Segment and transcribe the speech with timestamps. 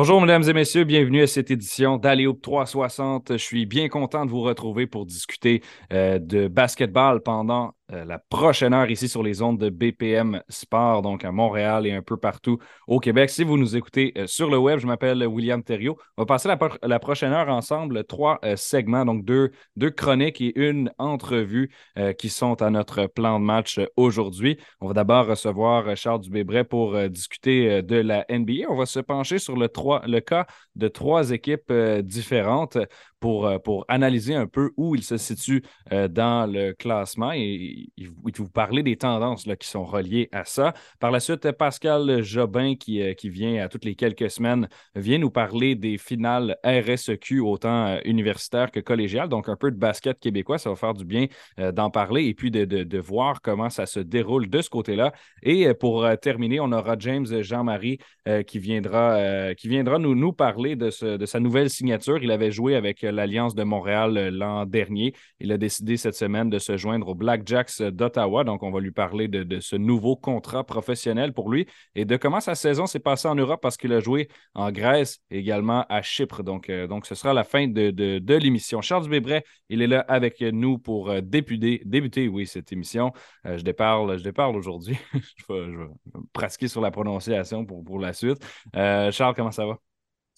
[0.00, 3.32] Bonjour, mesdames et messieurs, bienvenue à cette édition d'Aléoupe 360.
[3.32, 5.60] Je suis bien content de vous retrouver pour discuter
[5.92, 11.00] euh, de basketball pendant euh, la prochaine heure ici sur les ondes de BPM Sport,
[11.00, 13.30] donc à Montréal et un peu partout au Québec.
[13.30, 15.96] Si vous nous écoutez euh, sur le web, je m'appelle William Thériault.
[16.18, 19.50] On va passer la, prochaine heure ensemble, trois euh, segments, donc deux,
[19.96, 21.70] chroniques et une entrevue
[22.18, 24.58] qui sont à notre plan de match aujourd'hui.
[24.80, 28.68] On va d'abord recevoir Charles Dubébret pour discuter de la NBA.
[28.68, 30.46] On va se pencher sur le cas
[30.76, 32.76] de trois équipes différentes
[33.20, 37.90] pour, euh, pour analyser un peu où il se situe euh, dans le classement et
[37.96, 40.74] il, vous parler des tendances là, qui sont reliées à ça.
[41.00, 45.18] Par la suite, Pascal Jobin, qui, euh, qui vient à toutes les quelques semaines, vient
[45.18, 50.58] nous parler des finales RSEQ, autant universitaires que collégiales, donc un peu de basket québécois.
[50.58, 51.26] Ça va faire du bien
[51.72, 55.12] d'en parler et puis de, de, voir comment ça se déroule de ce côté-là.
[55.42, 57.98] Et pour terminer, on aura James Jean-Marie
[58.46, 62.18] qui viendra, qui viendra nous, nous parler de, ce, de sa nouvelle signature.
[62.22, 65.14] Il avait joué avec l'Alliance de Montréal euh, l'an dernier.
[65.40, 68.44] Il a décidé cette semaine de se joindre aux Blackjacks d'Ottawa.
[68.44, 72.40] Donc, on va lui parler de, ce nouveau contrat professionnel pour lui et de comment
[72.40, 76.02] sa saison s'est passée en Europe parce qu'il a joué en Grèce et également à
[76.02, 76.42] Chypre.
[76.42, 78.80] Donc, euh, donc ce sera la fin de, l'émission.
[78.80, 83.12] Charles Dubébret, il est là avec nous pour euh, débuter, débuter oui, cette émission.
[83.44, 84.96] je déparle, je déparle aujourd'hui.
[85.12, 85.86] je, vais,
[86.32, 88.38] pratiquer sur la prononciation pour, pour la suite.
[88.74, 89.78] Charles, comment ça va?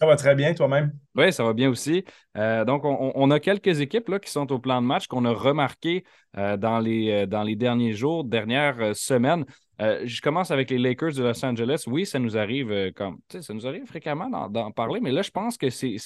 [0.00, 0.92] Ça va très bien, toi-même?
[1.14, 2.04] Oui, ça va bien aussi.
[2.38, 5.32] Euh, donc, on, a quelques équipes là, qui sont au plan de match qu'on a
[5.32, 6.04] remarqué
[6.38, 9.44] euh, dans, les, euh, dans les derniers jours, dernières semaines.
[9.78, 11.84] je commence avec les Lakers de Los Angeles.
[11.86, 15.58] Oui, ça nous arrive comme ça nous arrive fréquemment d'en parler, mais là, je pense
[15.58, 15.98] que c'est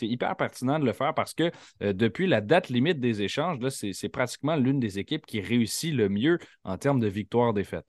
[0.00, 4.56] hyper pertinent de le faire parce que depuis la date limite des échanges, c'est pratiquement
[4.56, 7.88] l'une des équipes qui réussit le mieux en termes de victoire-défaite.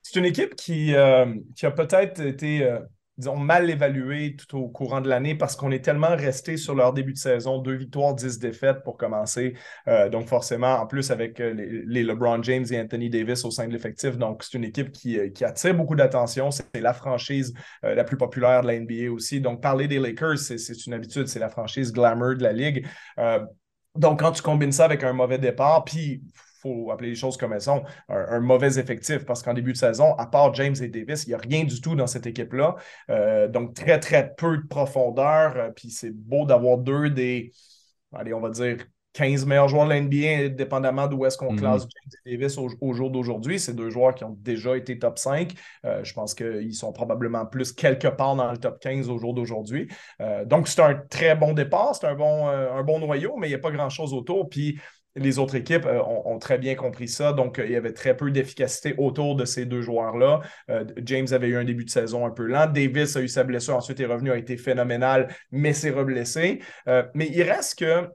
[0.00, 0.94] C'est une équipe qui,
[1.54, 2.66] qui a peut-être été
[3.18, 6.92] disons, mal évalué tout au courant de l'année parce qu'on est tellement resté sur leur
[6.92, 9.54] début de saison, deux victoires, dix défaites pour commencer.
[9.88, 13.66] Euh, donc, forcément, en plus avec euh, les, LeBron James et Anthony Davis au sein
[13.66, 14.16] de l'effectif.
[14.16, 16.50] Donc, c'est une équipe qui, euh, qui attire beaucoup d'attention.
[16.52, 17.52] C'est la franchise
[17.82, 19.40] la plus populaire de la NBA aussi.
[19.40, 21.26] Donc, parler des Lakers, c'est une habitude.
[21.26, 22.86] C'est la franchise glamour de la Ligue.
[23.94, 26.22] donc, quand tu combines ça avec un mauvais départ, puis
[26.60, 30.14] faut appeler les choses comme elles sont, un, mauvais effectif parce qu'en début de saison,
[30.16, 32.76] à part James et Davis, il n'y a rien du tout dans cette équipe-là.
[33.10, 35.56] Euh, donc, très, très peu de profondeur.
[35.56, 37.52] Euh, puis c'est beau d'avoir deux des,
[38.12, 38.78] allez, on va dire,
[39.14, 41.58] 15 meilleurs joueurs de l'NBA, dépendamment d'où est-ce qu'on mhm.
[41.58, 43.58] classe James et Davis au, jour d'aujourd'hui.
[43.58, 45.54] C'est deux joueurs qui ont déjà été top 5.
[45.84, 49.34] Euh, je pense qu'ils sont probablement plus quelque part dans le top 15 au jour
[49.34, 49.88] d'aujourd'hui.
[50.46, 53.56] donc, c'est un très bon départ, c'est un bon, un bon noyau, mais il n'y
[53.56, 54.48] a pas grand-chose autour.
[54.48, 54.78] Puis,
[55.18, 57.32] les autres équipes euh, ont, très bien compris ça.
[57.32, 60.40] Donc, euh, il y avait très peu d'efficacité autour de ces deux joueurs-là.
[60.70, 62.66] Euh, James avait eu un début de saison un peu lent.
[62.66, 66.60] Davis a eu sa blessure, ensuite est revenu, a été phénoménal, mais s'est reblessé.
[67.14, 68.08] mais il reste que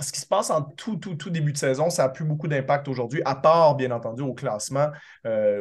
[0.00, 2.48] ce qui se passe en tout, tout, tout début de saison, ça n'a plus beaucoup
[2.48, 4.88] d'impact aujourd'hui, à part, bien entendu, au classement,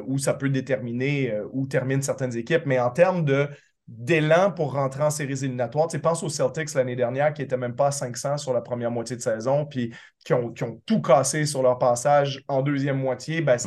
[0.07, 2.63] où ça peut déterminer où terminent certaines équipes.
[2.65, 3.47] Mais en termes de
[3.87, 5.87] d'élan pour rentrer en séries éliminatoires.
[5.87, 8.91] Tu pense aux Celtics l'année dernière qui n'étaient même pas à 500 sur la première
[8.91, 10.53] moitié de saison, puis qui ont,
[10.85, 13.41] tout cassé sur leur passage en deuxième moitié.
[13.41, 13.57] Ben,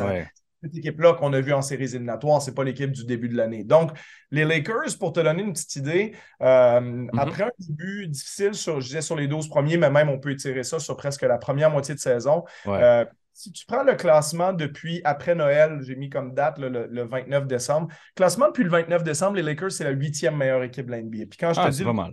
[0.63, 3.37] Cette équipe-là qu'on a vue en séries éliminatoires, ce n'est pas l'équipe du début de
[3.37, 3.63] l'année.
[3.63, 3.91] Donc,
[4.31, 7.09] les Lakers, pour te donner une petite idée, euh, mm-hmm.
[7.19, 10.31] après un début difficile, sur, je disais sur les 12 premiers, mais même on peut
[10.31, 12.43] étirer ça sur presque la première moitié de saison.
[12.67, 13.05] Euh,
[13.37, 17.89] si tu prends le classement depuis après Noël, j'ai mis comme date le, 29 décembre.
[18.15, 21.27] Classement depuis le 29 décembre, les Lakers, c'est la huitième meilleure équipe de la NBA.
[21.29, 21.85] Puis quand je te ah, dis.
[21.85, 22.13] Pas mal.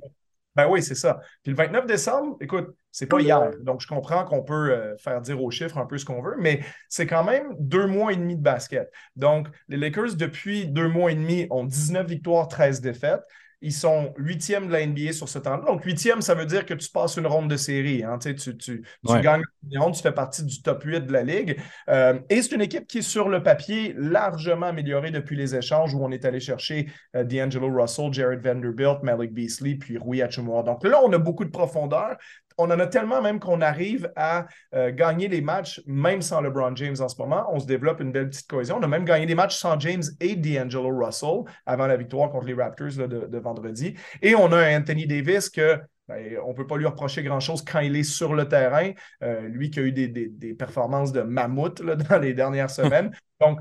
[0.54, 1.22] Ben oui, c'est ça.
[1.42, 3.52] Puis le 29 décembre, écoute, c'est pas hier.
[3.62, 6.36] Donc, je comprends qu'on peut euh, faire dire aux chiffres un peu ce qu'on veut,
[6.38, 8.92] mais c'est quand même deux mois et demi de basket.
[9.16, 13.24] Donc, les Lakers, depuis deux mois et demi, ont 19 victoires, 13 défaites.
[13.64, 15.64] Ils sont huitièmes de la NBA sur ce temps-là.
[15.66, 18.04] Donc, huitième, ça veut dire que tu passes une ronde de série.
[18.04, 18.20] Hein.
[18.20, 18.84] Tu, tu, tu,
[19.22, 19.42] gagnes
[19.72, 21.58] une ronde, tu fais partie du top 8 de la Ligue.
[21.90, 25.94] Euh, et c'est une équipe qui est sur le papier largement améliorée depuis les échanges
[25.94, 30.64] où on est allé chercher euh, D'Angelo Russell, Jared Vanderbilt, Malik Beasley, puis Rui Hachimura.
[30.64, 32.18] Donc là, on a beaucoup de profondeur
[32.58, 36.76] on en a tellement même qu'on arrive à euh, gagner les matchs même sans LeBron
[36.76, 37.46] James en ce moment.
[37.52, 38.78] On se développe une belle petite cohésion.
[38.80, 42.46] On a même gagné des matchs sans James et D'Angelo Russell avant la victoire contre
[42.46, 43.96] les Raptors de, vendredi.
[44.22, 47.80] Et on a Anthony Davis que ben, on ne peut pas lui reprocher grand-chose quand
[47.80, 48.92] il est sur le terrain.
[49.24, 53.12] Euh, lui qui a eu des, performances de mammouth dans les dernières semaines.
[53.40, 53.60] Donc,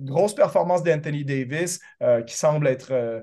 [0.00, 1.80] grosse performance d'Anthony Davis
[2.26, 3.22] qui semble être,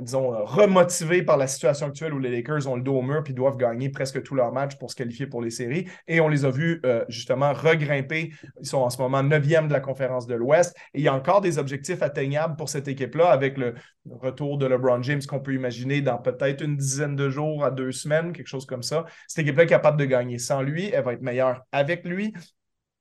[0.00, 3.34] disons, remotivé par la situation actuelle où les Lakers ont le dos au mur puis
[3.34, 5.88] doivent gagner presque tous leurs matchs pour se qualifier pour les séries.
[6.06, 8.32] Et on les a vus justement regrimper.
[8.60, 10.76] Ils sont en ce moment neuvième de la conférence de l'Ouest.
[10.94, 13.74] Et il y a encore des objectifs atteignables pour cette équipe-là avec le
[14.10, 17.92] retour de LeBron James qu'on peut imaginer dans peut-être une dizaine de jours à deux
[17.92, 19.04] semaines, quelque chose comme ça.
[19.26, 20.90] Cette équipe-là est capable de gagner sans lui.
[20.92, 22.32] Elle va être meilleure avec lui.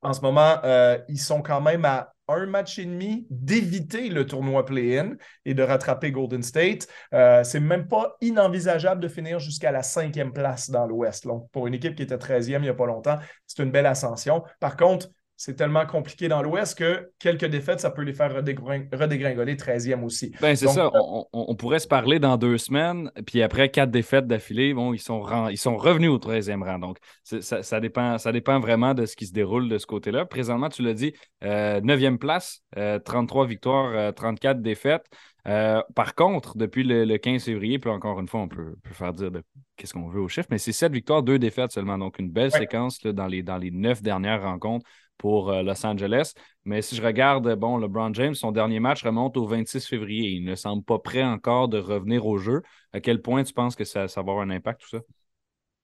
[0.02, 4.26] En ce moment, euh, ils sont quand même à un match et demi d'éviter le
[4.26, 5.16] tournoi play-in
[5.46, 6.88] et de rattraper Golden State.
[7.14, 11.26] Euh, c'est même pas inenvisageable de finir jusqu'à la cinquième place dans l'Ouest.
[11.26, 13.86] Donc, pour une équipe qui était 13e il n'y a pas longtemps, c'est une belle
[13.86, 14.44] ascension.
[14.60, 19.56] Par contre, c'est tellement compliqué dans l'Ouest que quelques défaites, ça peut les faire redégringoler
[19.56, 20.34] 13e aussi.
[20.42, 20.88] Ben, c'est ça.
[20.88, 25.00] Euh, on, pourrait se parler dans deux semaines, puis après quatre défaites d'affilée, bon, ils
[25.00, 26.80] sont, ils sont revenus au 13e rang.
[26.80, 30.26] Donc, ça, dépend, ça dépend vraiment de ce qui se déroule de ce côté-là.
[30.26, 31.14] Présentement, tu l'as dit,
[31.44, 32.64] 9e euh, place,
[33.06, 35.06] 33 euh, victoires, 34 défaites.
[35.48, 39.32] Par contre, depuis le, 15 février, puis encore une fois, on peut, faire dire
[39.76, 41.98] qu'est-ce qu'on veut au chiffre, mais c'est 7 victoires, 2 défaites seulement.
[41.98, 44.86] Donc, une belle séquence dans, les, dans les 9 dernières rencontres
[45.18, 46.34] pour euh, Los Angeles.
[46.66, 50.32] Mais si je regarde, bon, LeBron James, son dernier match remonte au 26 février.
[50.32, 52.62] Il ne semble pas prêt encore de revenir au jeu.
[52.94, 55.00] À quel point tu penses que ça, ça va avoir un impact, tout ça?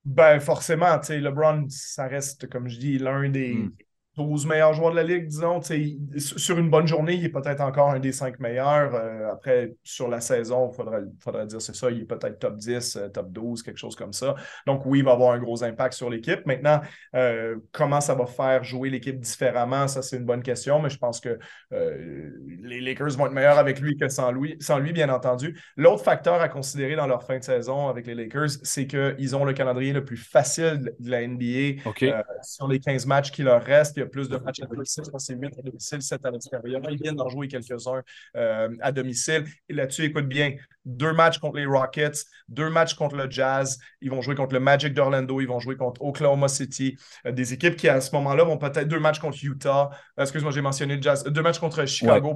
[0.05, 3.71] Ben, forcément, tu sais, LeBron, ça reste, comme je dis, l'un des, hmm.
[4.15, 5.59] 12 meilleurs joueurs de la Ligue, disons.
[6.17, 8.93] Sur une bonne journée, il est peut-être encore un des cinq meilleurs.
[8.93, 12.57] Euh, après, sur la saison, il faudrait, faudrait, dire c'est ça, il est peut-être top
[12.57, 14.35] 10, euh, top 12, quelque chose comme ça.
[14.67, 16.45] Donc oui, il va avoir un gros impact sur l'équipe.
[16.45, 16.81] Maintenant,
[17.15, 20.97] euh, comment ça va faire jouer l'équipe différemment, ça c'est une bonne question, mais je
[20.97, 21.39] pense que
[21.71, 25.59] les Lakers vont être meilleurs avec lui que sans lui, sans lui bien entendu.
[25.75, 29.43] L'autre facteur à considérer dans leur fin de saison avec les Lakers, c'est qu'ils ont
[29.43, 31.81] le calendrier le plus facile de la NBA
[32.43, 35.03] sur les 15 matchs qui leur restent plus de matchs à domicile.
[35.05, 36.81] Je pense que c'est 8 à domicile, 7 à l'extérieur.
[36.89, 38.01] Ils viennent d'en jouer quelques-uns
[38.35, 39.45] euh, à domicile.
[39.69, 40.55] Et là-dessus, écoute bien,
[40.85, 43.79] deux matchs contre les Rockets, deux matchs contre le Jazz.
[44.01, 46.97] Ils vont jouer contre le Magic d'Orlando, ils vont jouer contre Oklahoma City.
[47.25, 49.89] Euh, des équipes qui, à ce moment-là, vont peut-être deux matchs contre Utah.
[50.19, 51.23] Euh, excuse-moi, j'ai mentionné le Jazz.
[51.23, 52.35] Deux matchs contre Chicago,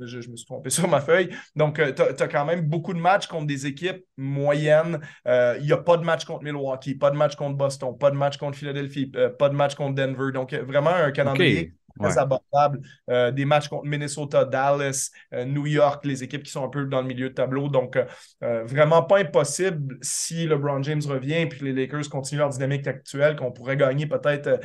[0.00, 1.30] je, me suis trompé sur ma feuille.
[1.56, 5.00] Donc, tu as, quand même beaucoup de matchs contre des équipes moyennes.
[5.26, 8.16] Il n'y a pas de match contre Milwaukee, pas de match contre Boston, pas de
[8.16, 10.32] match contre Philadelphie, pas de match contre Denver.
[10.32, 12.80] Donc, vraiment un calendrier très abordable.
[13.10, 16.84] Euh, des matchs contre Minnesota, Dallas, euh, New York, les équipes qui sont un peu
[16.86, 17.68] dans le milieu de tableau.
[17.68, 22.50] Donc, euh, vraiment pas impossible si LeBron James revient et que les Lakers continuent leur
[22.50, 24.60] dynamique actuelle, qu'on pourrait gagner peut-être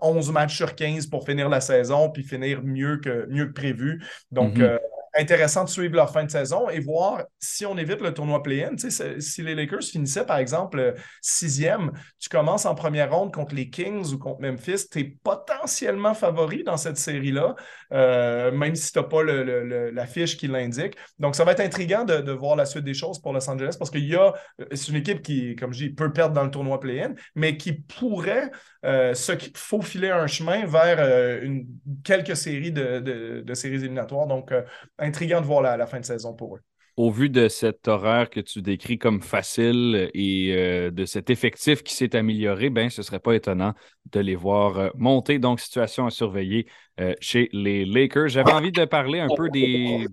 [0.00, 4.02] 11 matchs sur 15 pour finir la saison puis finir mieux que, mieux que prévu.
[4.30, 4.78] Donc, mm-hmm
[5.18, 8.76] intéressant de suivre leur fin de saison et voir si on évite le tournoi play-in.
[8.76, 14.12] Si les Lakers finissaient, par exemple, sixième, tu commences en première ronde contre les Kings
[14.12, 17.54] ou contre Memphis, tu es potentiellement favori dans cette série-là,
[17.92, 20.94] euh, même si tu n'as pas la fiche qui l'indique.
[21.18, 23.90] Donc, ça va être intriguant de, voir la suite des choses pour Los Angeles parce
[23.90, 24.32] qu'il y a,
[24.72, 27.72] c'est une équipe qui, comme je dis, peut perdre dans le tournoi play-in, mais qui
[27.72, 28.50] pourrait
[28.86, 31.66] euh, se faufiler un chemin vers euh, une,
[32.04, 34.26] quelques séries de, séries éliminatoires.
[34.26, 34.52] Donc,
[35.00, 36.60] intriguant de voir la, la fin de saison pour eux
[37.00, 41.82] au vu de cet horaire que tu décris comme facile et euh, de cet effectif
[41.82, 43.72] qui s'est amélioré, ben, ce ne serait pas étonnant
[44.12, 45.38] de les voir euh, monter.
[45.38, 46.66] Donc, situation à surveiller
[47.00, 48.28] euh, chez les Lakers.
[48.28, 50.06] J'avais envie de parler un peu des,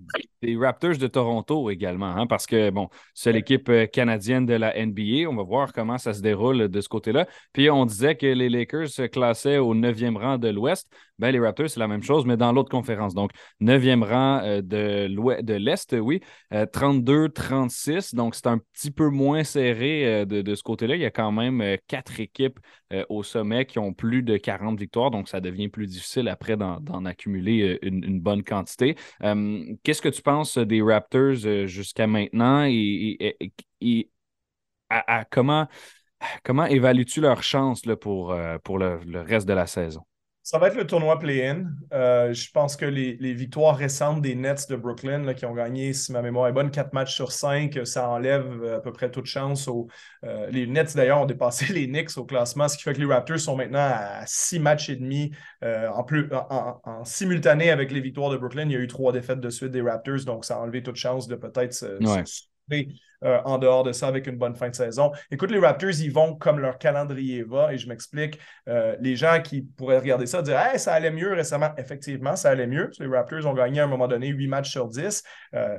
[0.56, 5.28] Raptors de Toronto également, hein, parce que, bon, c'est l'équipe canadienne de la NBA.
[5.28, 7.26] On va voir comment ça se déroule de ce côté-là.
[7.52, 10.88] Puis, on disait que les Lakers se classaient au neuvième rang de l'Ouest.
[11.18, 13.12] Ben, les Raptors, c'est la même chose, mais dans l'autre conférence.
[13.12, 16.20] Donc, neuvième rang de l'Est, oui.
[16.52, 20.94] 32-36, donc c'est un petit peu moins serré de, ce côté-là.
[20.94, 22.60] Il y a quand même quatre équipes
[23.08, 27.04] au sommet qui ont plus de 40 victoires, donc ça devient plus difficile après d'en
[27.04, 28.96] accumuler une, bonne quantité.
[29.20, 32.64] Qu'est-ce que tu penses des Raptors jusqu'à maintenant?
[32.68, 33.36] Et,
[35.30, 35.68] comment,
[36.44, 40.04] comment évalues-tu leur chance là, pour le reste de la saison?
[40.48, 41.66] Ça va être le tournoi play-in.
[41.92, 46.10] Euh, je pense que les, victoires récentes des Nets de Brooklyn, qui ont gagné, si
[46.10, 49.68] ma mémoire est bonne, 4 matchs sur 5, ça enlève à peu près toute chance.
[49.68, 49.88] Aux,
[50.24, 53.04] euh, les Nets, d'ailleurs, ont dépassé les Knicks au classement, ce qui fait que les
[53.04, 55.32] Raptors sont maintenant à 6 matchs et demi.
[55.64, 59.12] Euh, en, plus, en, simultané avec les victoires de Brooklyn, il y a eu trois
[59.12, 61.98] défaites de suite des Raptors, donc ça a enlevé toute chance de peut-être se,
[63.24, 65.10] euh, en dehors de ça avec une bonne fin de saison.
[65.30, 68.38] Écoute, les Raptors, ils vont comme leur calendrier va, et je m'explique.
[68.68, 71.70] Euh, les gens qui pourraient regarder ça dire Hey, ça allait mieux récemment.
[71.78, 72.90] Effectivement, ça allait mieux.
[73.00, 75.22] Les Raptors ont gagné à un moment donné 8 matchs sur 10.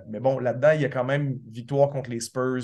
[0.09, 2.63] mais bon, là-dedans, il y a quand même victoire contre les Spurs,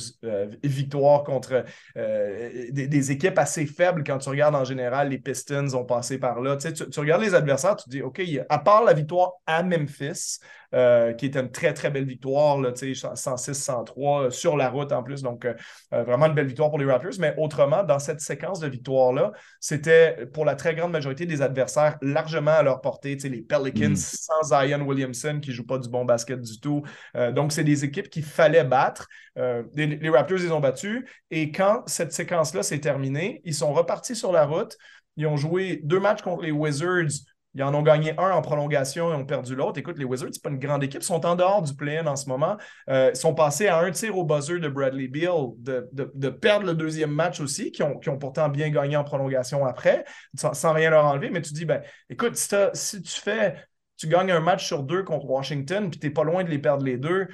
[0.64, 1.64] victoire contre
[1.96, 5.10] des, équipes assez faibles quand tu regardes en général.
[5.10, 6.58] Les Pistons ont passé par là.
[6.58, 10.40] Tu, tu regardes les adversaires, tu te dis OK, à part la victoire à Memphis,
[10.74, 15.22] euh, qui était une très, très belle victoire, 106-103 euh, sur la route en plus.
[15.22, 15.54] Donc, euh,
[15.92, 17.14] vraiment une belle victoire pour les Raptors.
[17.20, 21.98] Mais autrement, dans cette séquence de victoires-là, c'était pour la très grande majorité des adversaires
[22.02, 23.16] largement à leur portée.
[23.16, 23.96] Les Pelicans mm.
[23.96, 26.84] sans Zion Williamson qui ne joue pas du bon basket du tout.
[27.34, 29.08] donc, c'est des équipes qu'il fallait battre.
[29.36, 31.08] Les, les, Raptors, ils ont battu.
[31.32, 34.78] Et quand cette séquence-là s'est terminée, ils sont repartis sur la route.
[35.18, 37.12] Ils ont joué deux matchs contre les Wizards
[37.56, 39.80] ils en ont gagné un en prolongation et ont perdu l'autre.
[39.80, 41.02] Écoute, les Wizards, c'est pas une grande équipe.
[41.02, 42.58] Ils sont en dehors du play-in en ce moment.
[42.90, 46.76] Euh, ils sont passés à un tir au buzzer de Bradley Beal de, perdre le
[46.76, 50.04] deuxième match aussi, qui ont, pourtant bien gagné en prolongation après,
[50.36, 51.30] sans, rien leur enlever.
[51.30, 53.56] Mais tu dis, ben, écoute, si, tu fais
[53.98, 56.60] tu gagnes un match sur deux contre Washington, puis tu n'es pas loin de les
[56.60, 57.28] perdre les deux,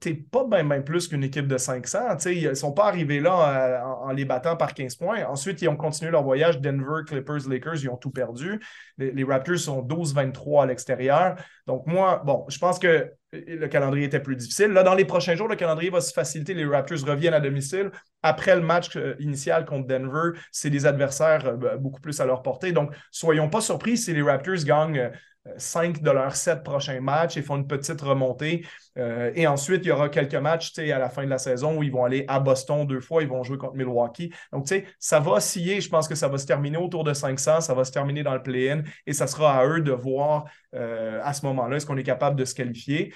[0.00, 2.16] t'es pas bien plus qu'une équipe de 500.
[2.26, 5.24] ils ne sont pas arrivés là euh, en, les battant par 15 points.
[5.26, 6.60] Ensuite, ils ont continué leur voyage.
[6.60, 8.60] Denver, Clippers, Lakers, ils ont tout perdu.
[8.98, 11.36] Les, Raptors sont 12-23 à l'extérieur.
[11.66, 14.68] Donc, moi, bon, je pense que le calendrier était plus difficile.
[14.68, 16.54] Là, dans les prochains jours, le calendrier va se faciliter.
[16.54, 17.90] Les Raptors reviennent à domicile.
[18.22, 22.72] Après le match euh, initial contre Denver, c'est des adversaires beaucoup plus à leur portée.
[22.72, 25.10] Donc, soyons pas surpris si les Raptors gagnent
[25.56, 28.66] 5 de leurs 7 prochains matchs et font une petite remontée.
[28.98, 31.82] Euh, et ensuite, il y aura quelques matchs à la fin de la saison où
[31.82, 34.32] ils vont aller à Boston deux fois, ils vont jouer contre Milwaukee.
[34.52, 35.80] Donc, tu sais, ça va osciller.
[35.80, 38.34] Je pense que ça va se terminer autour de 500, ça va se terminer dans
[38.34, 40.44] le play-in et ça sera à eux de voir
[40.74, 41.76] euh, à ce moment-là?
[41.76, 43.14] Est-ce qu'on est capable de se qualifier?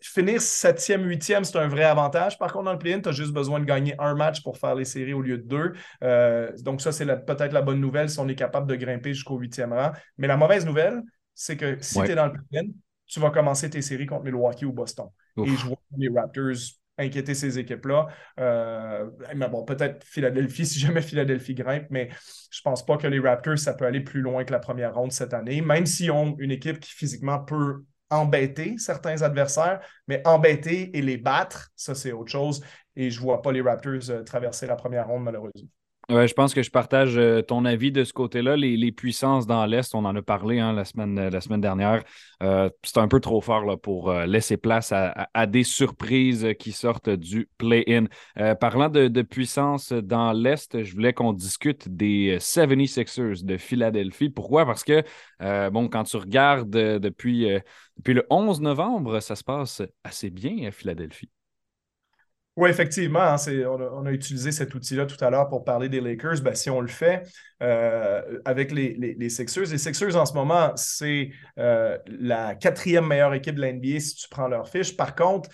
[0.00, 2.38] Finir septième, huitième, c'est un vrai avantage.
[2.38, 4.74] Par contre, dans le play-in, tu as juste besoin de gagner un match pour faire
[4.74, 5.72] les séries au lieu de deux.
[6.02, 9.36] Euh, donc, ça, c'est peut-être la bonne nouvelle si on est capable de grimper jusqu'au
[9.36, 9.92] huitième rang.
[10.18, 11.02] Mais la mauvaise nouvelle,
[11.34, 12.62] c'est que si tu es dans le play
[13.12, 15.08] tu vas commencer tes séries contre Milwaukee ou Boston.
[15.36, 16.56] Et je vois les Raptors
[16.98, 18.08] inquiéter ces équipes-là.
[18.38, 22.08] Euh, mais bon, peut-être Philadelphie, si jamais Philadelphie grimpe, mais
[22.50, 24.94] je ne pense pas que les Raptors, ça peut aller plus loin que la première
[24.94, 30.20] ronde cette année, même s'ils ont une équipe qui physiquement peut embêter certains adversaires, mais
[30.26, 32.62] embêter et les battre, ça c'est autre chose.
[32.94, 35.68] Et je ne vois pas les Raptors euh, traverser la première ronde, malheureusement.
[36.12, 38.54] Ouais, je pense que je partage euh, ton avis de ce côté-là.
[38.54, 42.04] Les, puissances dans l'Est, on en a parlé hein, la, semaine, la semaine dernière.
[42.42, 46.72] Euh, c'est un peu trop fort là, pour euh, laisser place à, des surprises qui
[46.72, 48.04] sortent du play-in.
[48.56, 54.28] parlant de, de, puissance dans l'Est, je voulais qu'on discute des 76ers de Philadelphie.
[54.28, 54.66] Pourquoi?
[54.66, 55.02] Parce que,
[55.70, 57.46] bon, quand tu regardes depuis,
[57.96, 61.30] depuis le 11 novembre, ça se passe assez bien à Philadelphie.
[62.54, 66.42] Oui, effectivement, hein, on, a, utilisé cet outil-là tout à l'heure pour parler des Lakers.
[66.42, 67.22] Ben, si on le fait
[67.62, 73.32] euh, avec les, les, Sixers, les Sixers en ce moment, c'est euh, la quatrième meilleure
[73.32, 74.94] équipe de l'NBA si tu prends leur fiche.
[74.98, 75.48] Par contre,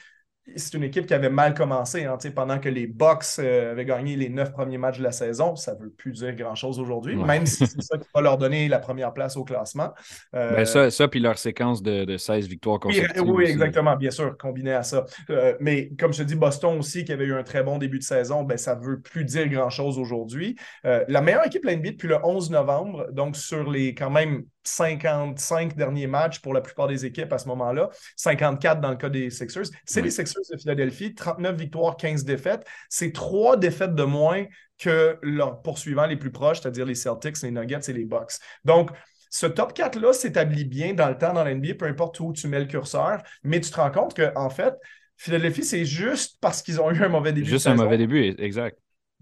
[0.57, 2.05] c'est une équipe qui avait mal commencé.
[2.05, 5.57] Hein, pendant que les Bucks euh, avaient gagné les neuf premiers matchs de la saison,
[5.57, 8.69] ça ne veut plus dire grand-chose aujourd'hui, même si c'est ça qui va leur donner
[8.69, 9.93] la première place au classement.
[10.35, 13.23] Euh, ben ça, ça, puis leur séquence de, 16 victoires consécutives.
[13.23, 15.05] Oui, exactement, bien sûr, combiné à ça.
[15.31, 17.99] Euh, mais comme je te dis, Boston aussi, qui avait eu un très bon début
[17.99, 20.57] de saison, ben, ça ne veut plus dire grand-chose aujourd'hui.
[20.85, 26.07] la meilleure équipe de depuis le 11 novembre, donc sur les quand même 55 derniers
[26.07, 29.71] matchs pour la plupart des équipes à ce moment-là, 54 dans le cas des Sixers.
[29.85, 32.67] C'est les Sixers de Philadelphie, 39 victoires, 15 défaites.
[32.89, 34.45] C'est trois défaites de moins
[34.79, 38.35] que leurs poursuivants les plus proches, c'est-à-dire les Celtics, les Nuggets et les Bucks.
[38.65, 38.91] Donc,
[39.31, 42.61] ce top 4-là s'établit bien dans le temps dans l'NBA, peu importe où tu mets
[42.61, 44.75] le curseur, mais tu te rends compte qu'en en fait,
[45.17, 47.49] Philadelphie, c'est juste parce qu'ils ont eu un mauvais début.
[47.49, 48.79] Juste un mauvais début, exact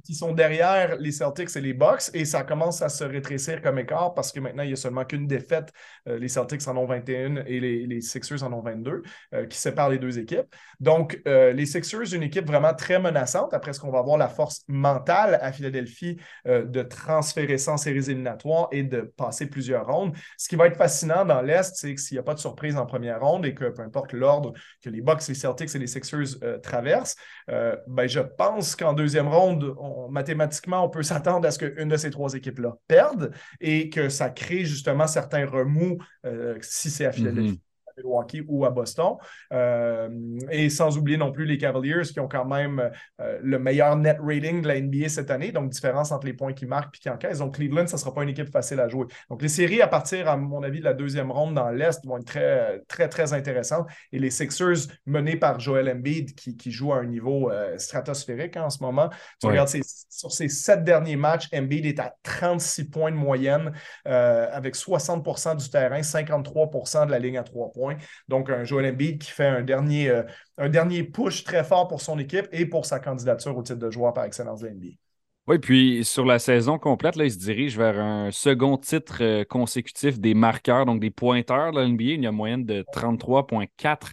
[0.07, 3.81] qui sont derrière les Celtics et les Bucks et ça commence à se rétrécir comme
[3.81, 5.73] écart parce que maintenant, il n'y a seulement qu'une défaite.
[6.09, 9.03] Euh, les Celtics en ont 21 et les, Sixers en ont 22
[9.35, 10.47] euh, qui séparent les deux équipes.
[10.79, 13.53] Donc, euh, les Sixers, une équipe vraiment très menaçante.
[13.53, 18.69] Après ce qu'on va avoir la force mentale à Philadelphie de transférer sans séries éliminatoires
[18.71, 20.15] et de passer plusieurs rondes.
[20.39, 22.77] Ce qui va être fascinant dans l'Est, c'est que s'il n'y a pas de surprise
[22.77, 25.87] en première ronde et que peu importe l'ordre que les Bucks, les Celtics et les
[25.87, 27.17] Sixers traversent,
[27.49, 29.75] ben, je pense qu'en deuxième ronde,
[30.11, 34.31] mathématiquement, on peut s'attendre à ce qu'une de ces trois équipes-là perde et que ça
[34.31, 37.61] crée justement certains remous euh, si c'est à Philadelphie.
[37.97, 39.17] Milwaukee ou à Boston.
[40.51, 44.63] et sans oublier non plus les Cavaliers qui ont quand même le meilleur net rating
[44.63, 47.39] de la NBA cette année, donc différence entre les points qui marquent et qui encaissent.
[47.39, 49.07] Donc Cleveland, ça ne sera pas une équipe facile à jouer.
[49.31, 52.19] Donc les séries à partir, à mon avis, de la deuxième ronde dans l'Est vont
[52.19, 53.89] être très, très, très intéressantes.
[54.13, 58.65] Et les Sixers menés par Joel Embiid qui, qui joue à un niveau stratosphérique hein,
[58.65, 59.11] en ce moment.
[59.41, 59.69] Tu regardes
[60.09, 63.73] sur ces sept derniers matchs, Embiid est à 36 points de moyenne
[64.07, 67.86] euh, avec 60% du terrain, 53% de la ligne à trois points.
[68.29, 70.23] Donc, un Joel Embiid qui fait un dernier, euh,
[70.59, 73.91] un dernier push très fort pour son équipe et pour sa candidature au titre de
[73.91, 74.97] joueur par excellence de NBA.
[75.49, 79.45] Oui, puis sur la saison complète, là, il se dirige vers un second titre euh,
[79.45, 82.05] consécutif des marqueurs, donc des pointeurs de la NBA.
[82.05, 84.13] Il y a une moyenne de 33,4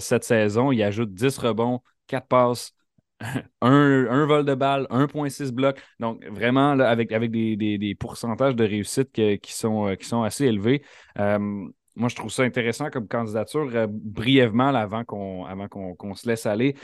[0.00, 0.72] cette saison.
[0.72, 2.72] Il ajoute 10 rebonds, 4 passes,
[3.60, 5.80] un, vol de balle, 1,6 blocs.
[5.98, 10.82] Donc, vraiment, avec, avec des, pourcentages de réussite qui, sont, euh, qui sont assez élevés.
[11.18, 11.68] Euh,
[12.00, 13.70] moi, je trouve ça intéressant comme candidature.
[13.74, 16.74] Euh, brièvement, avant qu'on se laisse aller,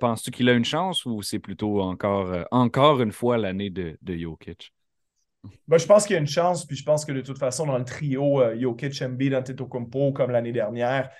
[0.00, 4.16] penses-tu qu'il a une chance ou c'est plutôt encore, encore une fois l'année de, de
[4.16, 4.72] Jokic?
[5.68, 7.66] Ben, je pense qu'il y a une chance, puis je pense que de toute façon,
[7.66, 11.10] dans le trio euh, Jokic, Embiid, Antetokounmpo, comme l'année dernière,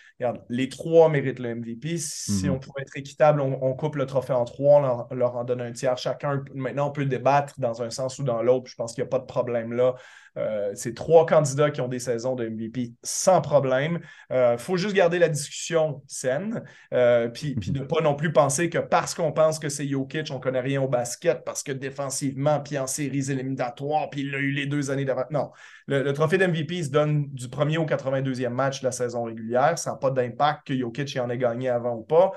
[0.49, 1.97] les trois méritent le MVP.
[1.99, 2.55] Si mhm.
[2.55, 5.73] on pourrait être équitable, on, coupe le trophée en trois, on leur, en donne un
[5.73, 6.43] tiers chacun.
[6.55, 8.71] Maintenant, on peut débattre dans un sens ou dans l'autre.
[8.71, 9.95] Je pense qu'il n'y a pas de problème là.
[10.37, 14.01] Euh, c'est trois candidats qui ont des saisons de MVP sans problème.
[14.31, 18.33] Il euh, faut juste garder la discussion saine, euh, puis, puis ne pas non plus
[18.33, 21.63] penser que parce qu'on pense que c'est Jokic, on ne connaît rien au basket, parce
[21.63, 25.25] que défensivement, puis en séries éliminatoires, puis il a eu les deux années d'avant.
[25.31, 25.51] Non,
[25.87, 29.79] le, trophée d'MVP se donne du premier au 82e match de la saison régulière.
[29.79, 32.33] Ça n'a pas d'impact que Jokic y en ait gagné avant ou pas.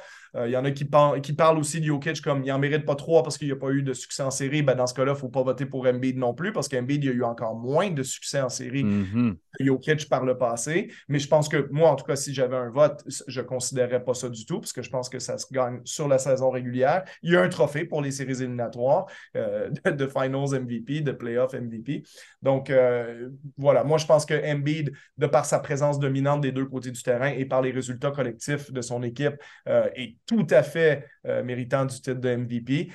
[0.45, 0.87] Il y en a qui,
[1.23, 3.55] qui, parlent aussi de Jokic comme il n'en mérite pas trois parce qu'il n'y a
[3.55, 4.61] pas eu de succès en série.
[4.61, 7.03] Ben, dans ce cas-là, il ne faut pas voter pour Embiid non plus parce qu'Embiid
[7.05, 9.35] a eu encore moins de succès en série mm-hmm.
[9.57, 10.91] que Jokic par le passé.
[11.07, 14.03] Mais je pense que moi, en tout cas, si j'avais un vote, je ne considérerais
[14.03, 16.49] pas ça du tout, parce que je pense que ça se gagne sur la saison
[16.49, 17.03] régulière.
[17.23, 21.53] Il y a un trophée pour les séries éliminatoires euh, de, Finals MVP, de Playoff
[21.53, 22.03] MVP.
[22.41, 26.65] Donc, euh, voilà, moi, je pense que Embiid, de par sa présence dominante des deux
[26.65, 29.35] côtés du terrain et par les résultats collectifs de son équipe,
[29.67, 31.05] euh, est tout à fait
[31.43, 32.89] méritant du titre de MVP.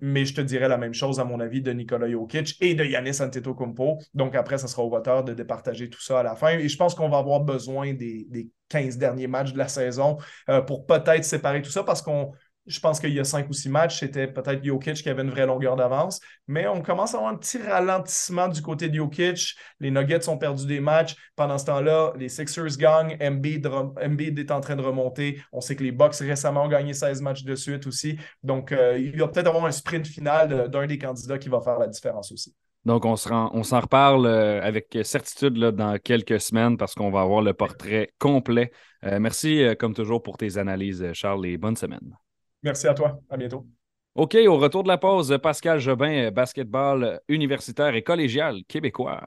[0.00, 2.84] mais je te dirais la même chose, à mon avis, de Nikola Jokic et de
[2.84, 3.98] Yanis Antetokounmpo.
[4.14, 6.58] Donc après, ce sera au voteur de départager tout ça à la fin.
[6.58, 10.62] Et je pense qu'on va avoir besoin des, 15 derniers matchs de la saison euh,
[10.62, 12.32] pour peut-être séparer tout ça parce qu'on.
[12.70, 15.30] Je pense qu'il y a cinq ou six matchs, c'était peut-être Jokic qui avait une
[15.30, 19.56] vraie longueur d'avance, mais on commence à avoir un petit ralentissement du côté de Jokic.
[19.80, 21.16] Les Nuggets ont perdu des matchs.
[21.36, 23.16] Pendant ce temps-là, les Sixers gagnent.
[23.20, 25.42] Embiid, est en train de remonter.
[25.52, 28.16] On sait que les Bucks récemment ont gagné 16 matchs de suite aussi.
[28.42, 31.78] Donc, euh, il va peut-être avoir un sprint final d'un des candidats qui va faire
[31.78, 32.54] la différence aussi.
[32.86, 37.52] Donc, on, s'en reparle euh, avec certitude dans quelques semaines parce qu'on va avoir le
[37.52, 38.72] portrait complet.
[39.04, 42.16] Euh, merci, euh, comme toujours, pour tes analyses, Charles, et bonne semaine.
[42.62, 43.20] Merci à toi.
[43.28, 43.66] À bientôt.
[44.14, 49.24] OK, au retour de la pause, Pascal Jobin, basketball universitaire et collégial québécois.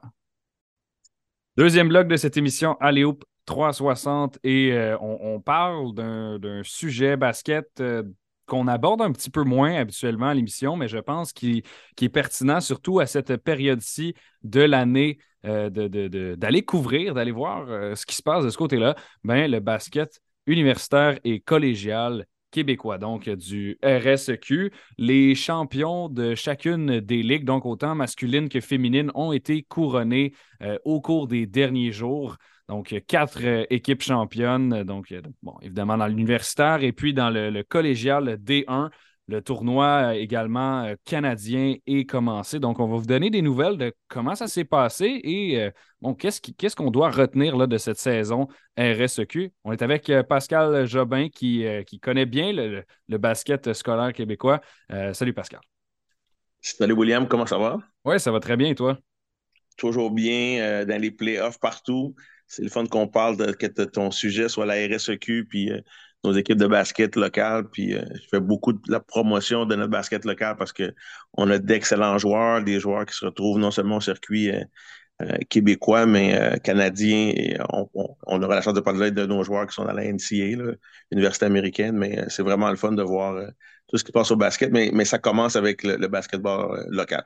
[1.56, 7.82] Deuxième bloc de cette émission, Aléoup 360, et on, on, parle d'un sujet basket
[8.46, 11.62] qu'on aborde un petit peu moins habituellement à l'émission, mais je pense qu'il
[12.00, 15.70] est pertinent surtout à cette période-ci de l'année euh,
[16.36, 18.94] d'aller couvrir, d'aller voir euh, ce qui se passe de ce côté-là.
[19.24, 24.70] Ben, le basket universitaire et collégial québécois, donc du RSEQ.
[24.96, 30.78] Les champions de chacune des ligues, donc autant masculines que féminines, ont été couronnés euh,
[30.84, 32.36] au cours des derniers jours.
[32.68, 34.84] Donc, quatre euh, équipes championnes.
[34.84, 35.20] Donc, euh,
[35.62, 38.90] évidemment, dans l'universitaire et puis dans le, collégial D1.
[39.26, 42.58] Le tournoi euh, également canadien est commencé.
[42.58, 46.76] Donc, on va vous donner des nouvelles de comment ça s'est passé et bon, qu'est-ce
[46.76, 49.52] qu'on doit retenir là, de cette saison RSEQ.
[49.64, 52.84] On est avec Pascal Jobin qui, qui connaît bien le,
[53.18, 54.60] basket scolaire québécois.
[55.12, 55.60] salut Pascal.
[56.60, 57.78] Salut William, comment ça va?
[58.04, 58.98] Oui, ça va très bien et toi?
[59.76, 62.14] Toujours bien dans les playoffs partout
[62.46, 65.80] c'est le fun qu'on parle de que ton sujet soit la RSEQ, puis euh,
[66.24, 67.68] nos équipes de basket locales.
[67.70, 71.58] Puis euh, je fais beaucoup de la promotion de notre basket local parce qu'on a
[71.58, 77.32] d'excellents joueurs, des joueurs qui se retrouvent non seulement au circuit euh, québécois, mais canadien.
[77.36, 80.56] Et on, aura la chance de parler de nos joueurs qui sont dans la NCA,
[81.10, 83.40] l'université américaine, mais c'est vraiment le fun de voir
[83.88, 84.72] tout ce qui passe au basket.
[84.72, 87.24] Mais, ça commence avec le basketball local.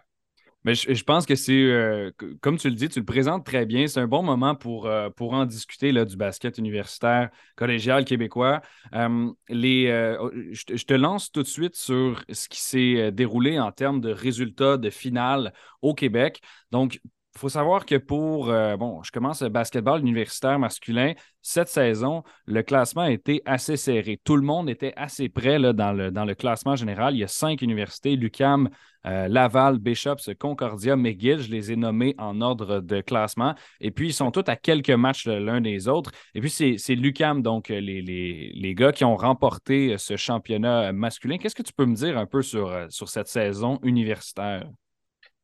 [0.65, 3.87] Mais je, pense que c'est, euh, comme tu le dis, tu le présentes très bien.
[3.87, 8.61] C'est un bon moment pour, euh, pour en discuter là, du basket universitaire collégial québécois.
[8.95, 13.71] Euh, les, oh, je, te lance tout de suite sur ce qui s'est déroulé en
[13.71, 16.41] termes de résultats de finale au Québec.
[16.73, 17.01] Donc,
[17.39, 21.13] faut savoir que pour, euh, bon, je commence le basketball universitaire masculin.
[21.43, 24.21] Cette saison, le classement a été assez serré.
[24.23, 27.15] Tout le monde était assez près dans, le, classement général.
[27.15, 28.69] Il y a cinq universités, l'UCAM,
[29.07, 31.39] euh, Laval, Bishops, Concordia, McGill.
[31.41, 33.55] Je les ai nommés en ordre de classement.
[33.81, 36.11] Et puis, ils sont tous à quelques matchs l'un des autres.
[36.35, 41.39] Et puis, c'est l'UCAM, donc les, les, gars qui ont remporté ce championnat masculin.
[41.39, 44.69] Qu'est-ce que tu peux me dire un peu sur cette saison universitaire?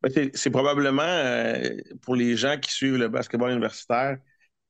[0.04, 4.18] Ben, c'est probablement euh, pour les gens qui suivent le basketball universitaire,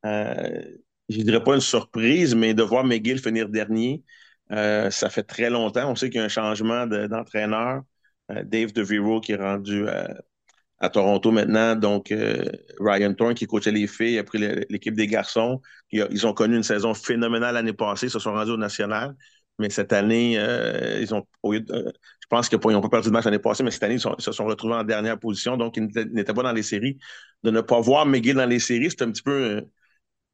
[0.07, 0.62] euh,
[1.09, 4.05] je ne dirais pas une surprise, mais de voir McGill finir dernier,
[4.53, 5.90] euh, ça fait très longtemps.
[5.90, 7.83] On sait qu'il y a un changement d'entraîneur.
[8.29, 9.87] Dave DeViro qui est rendu
[10.79, 11.77] à Toronto maintenant.
[11.77, 12.14] Donc,
[12.81, 14.38] Ryan Thorne qui coachait les filles, a pris
[14.70, 15.61] l'équipe des garçons.
[15.92, 19.14] Ils ont connu une saison phénoménale l'année passée, se sont rendus au national.
[19.59, 20.35] Mais cette année,
[21.01, 21.92] ils ont, euh,
[22.25, 24.33] je pense qu'ils n'ont pas perdu de match l'année passée, mais cette année, ils, se
[24.33, 26.99] sont retrouvés en dernière position, donc ils n'étaient pas dans les séries.
[27.43, 29.33] De ne pas voir McGill dans les séries, c'est un petit peu.
[29.33, 29.61] Euh,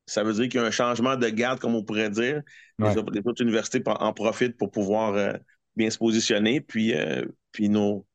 [0.06, 2.42] ça veut dire qu'il y a un changement de garde, comme on pourrait dire.
[2.78, 5.36] Les, autres universités en profitent pour pouvoir
[5.76, 6.60] bien se positionner.
[6.60, 6.94] Puis,
[7.52, 8.06] puis nos,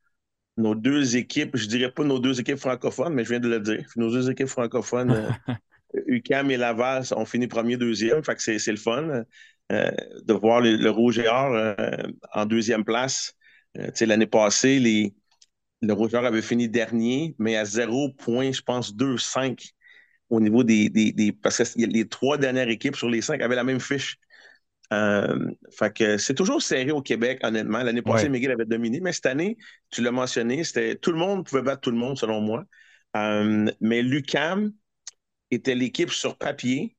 [0.57, 3.61] nos deux équipes, je dirais pas nos deux équipes francophones, mais je viens de le
[3.61, 3.87] dire.
[3.95, 5.29] Nos deux équipes francophones,
[6.07, 8.23] UCAM et Laval, ont fini premier, deuxième.
[8.25, 9.23] Fait que c'est le fun.
[9.71, 9.91] Euh,
[10.23, 11.73] de voir le, Rouge et Or euh,
[12.33, 13.33] en deuxième place.
[13.77, 15.13] Euh, l'année passée, les,
[15.81, 19.71] le Rouge et Or avait fini dernier, mais à 0 point, je pense, 2-5
[20.29, 23.63] au niveau des, des, Parce que les trois dernières équipes sur les cinq avaient la
[23.63, 24.17] même fiche.
[24.89, 27.83] fait que c'est toujours serré au Québec, honnêtement.
[27.83, 29.57] L'année passée, Miguel avait dominé, mais cette année,
[29.91, 32.65] tu l'as mentionné, c'était tout le monde pouvait battre tout le monde, selon moi.
[33.13, 34.73] mais Lucam
[35.51, 36.95] était l'équipe sur papier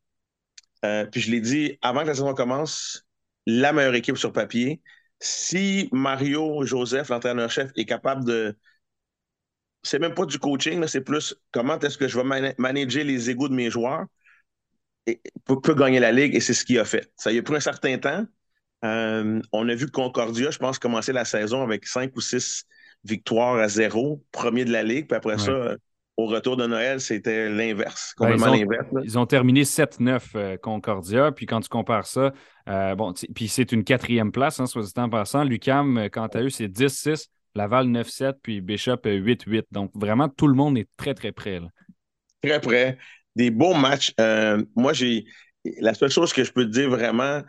[0.85, 3.07] euh, puis je l'ai dit avant que la saison commence,
[3.47, 4.83] la meilleure équipe sur papier.
[5.21, 8.57] Si Mario Joseph, l'entraîneur-chef, est capable de.
[9.83, 13.49] C'est même pas du coaching, c'est plus comment est-ce que je vais manager les égouts
[13.49, 14.07] de mes joueurs
[15.07, 17.13] et peut, gagner la ligue, et c'est ce qu'il a fait.
[17.17, 18.27] Ça y a pris un certain temps.
[18.85, 22.65] Euh, on a vu Concordia, je pense, commencer la saison avec cinq ou six
[23.05, 25.77] victoires à zéro, premier de la ligue, puis après ça,
[26.17, 28.87] au retour de Noël, c'était l'inverse, ben, complètement l'inverse.
[29.05, 32.33] Ils ont terminé 7-9 euh, Concordia, puis quand tu compares ça,
[32.69, 35.45] euh, bon, puis c'est une quatrième place, hein, soit dit en passant.
[35.45, 39.65] Lucam, euh, quant à eux, c'est 10-6, Laval 9-7, puis Bishop 8-8.
[39.73, 41.61] Donc vraiment, tout le monde est très, très près.
[42.43, 42.99] Très près.
[43.35, 44.15] Des beaux matchs.
[44.75, 45.27] moi, j'ai.
[45.81, 47.43] La seule chose que je peux te dire vraiment,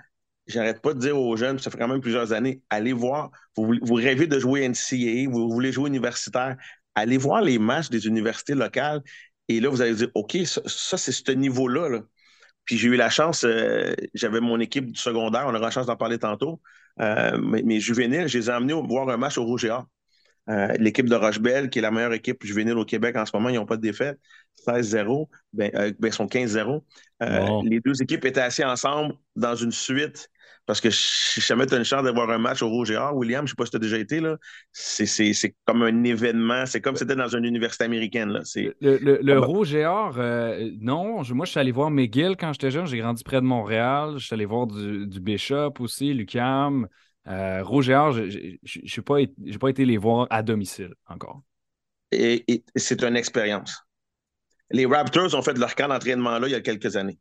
[0.48, 3.76] j'arrête pas de dire aux jeunes, ça fait quand même plusieurs années, allez voir, vous,
[3.82, 6.58] vous rêvez de jouer NCAA, vous voulez jouer universitaire,
[6.98, 9.02] allez voir les matchs des universités locales
[9.48, 12.02] et là, vous allez dire, OK, ça, c'est ce niveau-là.
[12.66, 15.86] Puis j'ai eu la chance, euh, j'avais mon équipe du secondaire, on aura la chance
[15.86, 16.60] d'en parler tantôt.
[17.00, 19.72] Euh, mes, juvéniles, je les ai amenés voir un match au Rouge et
[20.50, 23.50] euh, L'équipe de Rochebelle, qui est la meilleure équipe juvénile au Québec en ce moment,
[23.50, 24.18] ils n'ont pas de défaite.
[24.68, 26.84] 16-0, ben, ben, ils sont 15-0.
[27.64, 30.30] Les deux équipes étaient assis ensemble dans une suite
[30.68, 33.16] parce que si jamais tu as une chance d'avoir un match au Rouge et Or,
[33.16, 34.36] William, je ne sais pas si tu as déjà été, là,
[34.74, 36.66] c'est comme un événement.
[36.66, 38.32] C'est comme si c'était dans une université américaine.
[38.32, 38.42] Là.
[38.82, 41.24] Le, le, Rouge et Or, euh, non.
[41.34, 42.86] moi, je suis allé voir McGill quand j'étais jeune.
[42.86, 44.16] J'ai grandi près de Montréal.
[44.18, 46.86] Je suis allé voir du, du Bishop aussi, Lucam.
[47.30, 49.20] Euh, Rouge et Or, je n'ai pas,
[49.62, 51.44] pas été les voir à domicile encore.
[52.12, 53.84] Et, c'est une expérience.
[54.72, 57.18] Les Raptors ont fait leur camp d'entraînement là il y a quelques années.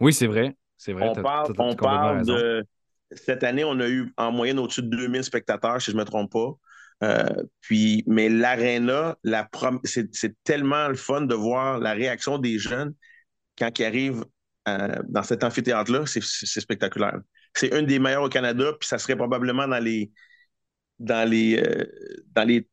[0.00, 0.56] Oui, c'est vrai.
[0.76, 1.08] C'est vrai.
[1.08, 2.64] On parle, de.
[3.12, 6.04] Cette année, on a eu en moyenne au-dessus de 2000 spectateurs, si je ne me
[6.04, 6.52] trompe pas.
[7.02, 9.48] Euh, puis, mais l'aréna, la
[9.84, 12.94] c'est tellement le fun de voir la réaction des jeunes
[13.58, 14.24] quand ils arrivent
[14.68, 16.06] euh, dans cet amphithéâtre-là.
[16.06, 16.22] C'est
[16.60, 17.20] spectaculaire.
[17.52, 20.10] C'est une des meilleures au Canada, puis ça serait probablement dans les.
[21.00, 21.84] Dans les, euh,
[22.32, 22.68] dans les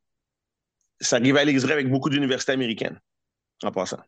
[1.00, 3.00] ça rivaliserait avec beaucoup d'universités américaines,
[3.64, 4.00] en passant.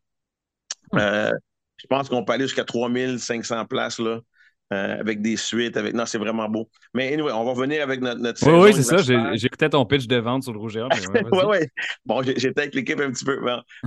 [1.77, 4.19] Je pense qu'on peut aller jusqu'à 3500 places là,
[4.73, 5.77] euh, avec des suites.
[5.77, 5.93] Avec...
[5.93, 6.69] Non, c'est vraiment beau.
[6.93, 9.33] Mais anyway, on va revenir avec notre, notre Oui, oui c'est ça.
[9.33, 11.57] Écouté ton pitch de vente sur le Rouge Oui, oui.
[12.05, 13.39] Bon, j'étais avec l'équipe un petit peu.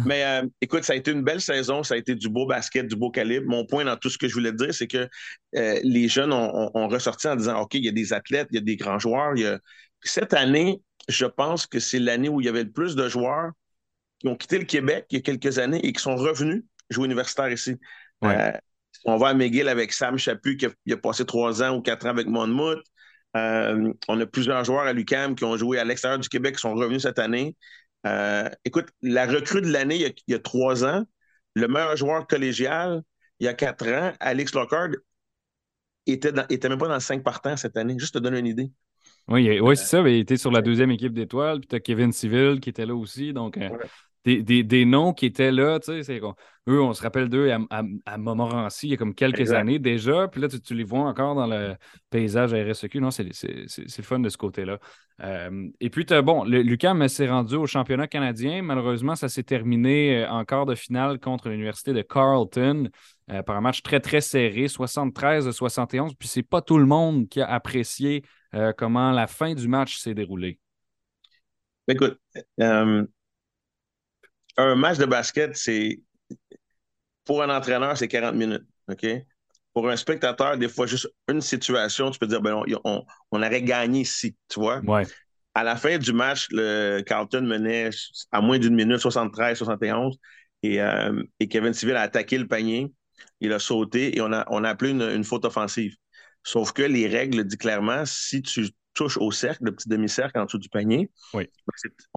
[0.05, 1.83] Mais euh, écoute, ça a été une belle saison.
[1.83, 3.47] Ça a été du beau basket, du beau calibre.
[3.49, 5.09] Mon point dans tout ce que je voulais te dire, c'est que
[5.57, 8.59] euh, les jeunes ont, ressorti en disant OK, il y a des athlètes, il y
[8.59, 9.35] a des grands joueurs.
[10.03, 13.51] Cette année, je pense que c'est l'année où il y avait le plus de joueurs
[14.21, 17.07] qui ont quitté le Québec il y a quelques années et qui sont revenus jouer
[17.07, 17.77] universitaire ici.
[18.25, 18.53] Euh,
[19.05, 22.11] on va à McGill avec Sam Chaput qui a, passé trois ans ou quatre ans
[22.11, 22.83] avec Monmouth.
[23.37, 26.61] Euh, on a plusieurs joueurs à l'UCAM qui ont joué à l'extérieur du Québec qui
[26.61, 27.55] sont revenus cette année.
[28.07, 31.05] Euh, écoute, la recrue de l'année, il, y a trois ans,
[31.55, 33.03] le meilleur joueur collégial,
[33.41, 34.91] il y a quatre ans, Alex Lockhart,
[36.07, 38.71] était, était même pas dans le 5 partants cette année, juste te donner une idée.
[39.29, 42.13] Oui, oui c'est ça, il était sur la deuxième équipe d'étoiles, puis tu as Kevin
[42.13, 43.59] Civil qui était là aussi, donc
[44.27, 46.21] des, noms qui étaient là, tu sais,
[46.69, 50.41] eux, on se rappelle d'eux à, Montmorency il y a comme quelques années déjà, puis
[50.41, 51.77] là, tu, les vois encore dans le
[52.11, 53.01] paysage RSEQ.
[53.01, 54.79] Non, c'est le fun de ce côté-là.
[55.23, 58.63] Euh, et puis, bon, le, Lucam s'est rendu au championnat canadien.
[58.63, 62.91] Malheureusement, ça s'est terminé euh, en quart de finale contre l'Université de Carleton
[63.31, 66.17] euh, par un match très, très serré, 73-71.
[66.19, 68.23] Puis, c'est pas tout le monde qui a apprécié
[68.79, 70.59] comment la fin du match s'est déroulée.
[71.89, 72.19] Écoute,
[74.57, 76.01] un match de basket, c'est
[77.25, 78.67] pour un entraîneur, c'est 40 minutes.
[78.89, 79.07] OK?
[79.75, 83.63] Pour un spectateur, des fois, juste une situation, tu peux dire, ben, on, on, aurait
[83.63, 84.81] gagné ici, tu vois?
[84.81, 85.03] Ouais.
[85.55, 87.91] À la fin du match, le Carlton menait
[88.31, 90.15] à moins d'une minute, 73-71,
[90.63, 92.93] et, euh, et, Kevin Civil a attaqué le panier,
[93.41, 95.95] il a sauté et on a, on a appelé une, une faute offensive.
[96.43, 100.47] Sauf que les règles disent clairement, si tu touches au cercle, le petit demi-cercle en
[100.47, 101.49] dessous du panier, oui.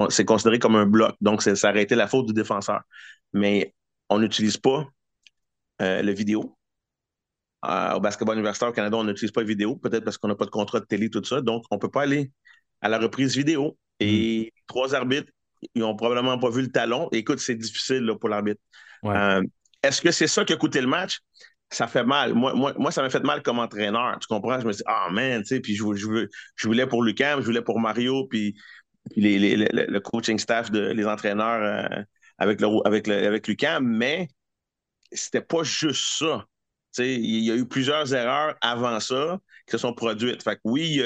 [0.10, 1.16] c'est considéré comme un bloc.
[1.22, 2.82] Donc, ça aurait été la faute du défenseur.
[3.34, 3.76] Mais
[4.10, 4.88] on n'utilise pas
[5.82, 6.58] euh, le vidéo.
[7.66, 10.36] Euh, au basketball universitaire au Canada, on n'utilise pas le vidéo, peut-être parce qu'on n'a
[10.36, 11.42] pas de contrat de télé, tout ça.
[11.42, 12.32] Donc, on ne peut pas aller
[12.82, 13.78] à la reprise vidéo.
[14.00, 14.60] Et mm.
[14.68, 15.32] trois arbitres,
[15.76, 17.10] ils n'ont probablement pas vu le talon.
[17.12, 18.62] écoute, c'est difficile pour l'arbitre.
[19.06, 19.44] Euh,
[19.84, 21.20] est-ce que c'est ça qui a coûté le match?
[21.70, 22.34] Ça fait mal.
[22.34, 24.18] Moi, moi, moi ça m'a fait mal comme entraîneur.
[24.20, 24.60] Tu comprends?
[24.60, 27.46] Je me dit, ah man, tu sais, puis je, je, je, voulais pour Lucam, je
[27.46, 28.56] voulais pour Mario, puis,
[29.16, 32.04] les, les, le coaching staff, de, les entraîneurs euh,
[32.38, 34.28] avec, le, avec, le, avec Lucam, mais
[35.12, 36.46] c'était pas juste ça.
[36.96, 40.44] Tu sais, il y a eu plusieurs erreurs avant ça qui se sont produites.
[40.44, 41.02] Fait que oui,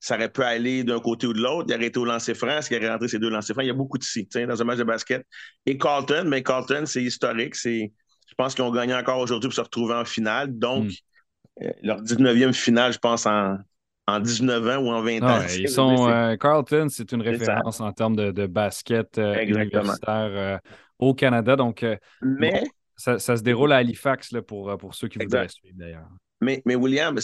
[0.00, 1.66] ça aurait pu aller d'un côté ou de l'autre.
[1.68, 3.64] Il aurait été au lancer franc, ce qui aurait rentré ces deux lancers francs.
[3.64, 5.26] Il y a beaucoup de si, dans un match de basket.
[5.66, 7.92] Et Carlton, mais Carlton, c'est historique, c'est
[8.26, 10.56] je pense qu'ils ont gagné encore aujourd'hui pour se retrouver en finale.
[10.58, 11.64] Donc, hmm.
[11.64, 13.58] euh, leur 19e finale, je pense, en,
[14.06, 15.42] en 19 ans ou en 20 ah ans.
[15.48, 20.60] ils sont, euh, Carlton, c'est une référence en termes de, basket euh, universitaire
[20.98, 21.56] au Canada.
[21.56, 21.84] Donc,
[22.22, 22.64] mais,
[22.96, 26.08] ça, se déroule à Halifax là, pour, pour ceux qui voudraient suivre d'ailleurs.
[26.42, 27.18] Mais, mais William,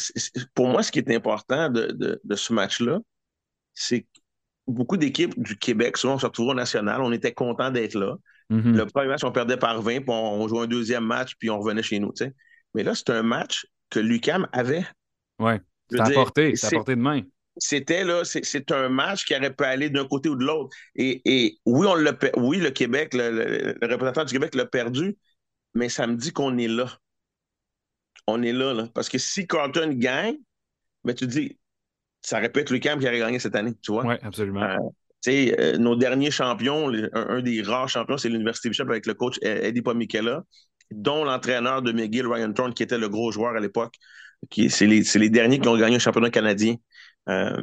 [0.54, 2.98] pour moi, ce qui est important de, de ce match-là,
[3.74, 4.06] c'est que
[4.66, 7.00] beaucoup d'équipes du Québec, souvent, on se retrouve au national.
[7.02, 8.16] On était content d'être là.
[8.52, 8.76] Mm-hmm.
[8.76, 11.58] Le premier match, on perdait par 20, puis on, jouait un deuxième match, puis on
[11.58, 12.12] revenait chez nous.
[12.74, 14.84] Mais là, c'est un match que Lucam avait.
[15.38, 15.54] Oui,
[15.90, 17.22] c'est apporté, c'est porté de main.
[17.56, 20.74] C'était là, c'est un match qui aurait pu aller d'un côté ou de l'autre.
[20.94, 25.16] Et, oui, on oui, le Québec, le, représentant du Québec l'a perdu,
[25.74, 26.86] mais ça me dit qu'on est là.
[28.26, 28.88] On est là, là.
[28.94, 30.36] Parce que si Carlton gagne,
[31.04, 31.58] mais ben, tu dis,
[32.22, 34.06] ça aurait pu être Lucam qui aurait gagné cette année, tu vois?
[34.06, 34.62] Oui, absolument.
[34.62, 34.76] Euh,
[35.28, 39.82] euh, nos derniers champions, un, des rares champions, c'est l'Université Bishop avec le coach Eddie
[39.82, 40.42] Pomikela,
[40.90, 43.94] dont l'entraîneur de McGill, Ryan Thorne, qui était le gros joueur à l'époque.
[44.50, 46.74] C'est les, derniers qui ont gagné un championnat canadien
[47.28, 47.56] euh,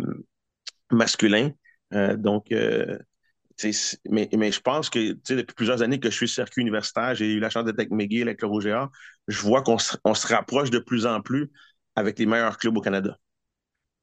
[0.92, 1.52] masculin.
[1.94, 7.34] Euh, donc, mais, je pense que depuis plusieurs années que je suis circuit universitaire, j'ai
[7.34, 8.70] eu la chance d'être avec McGill, avec le Rouge
[9.28, 11.52] je vois qu'on se rapproche de plus en plus
[11.96, 13.18] avec les meilleurs clubs au Canada.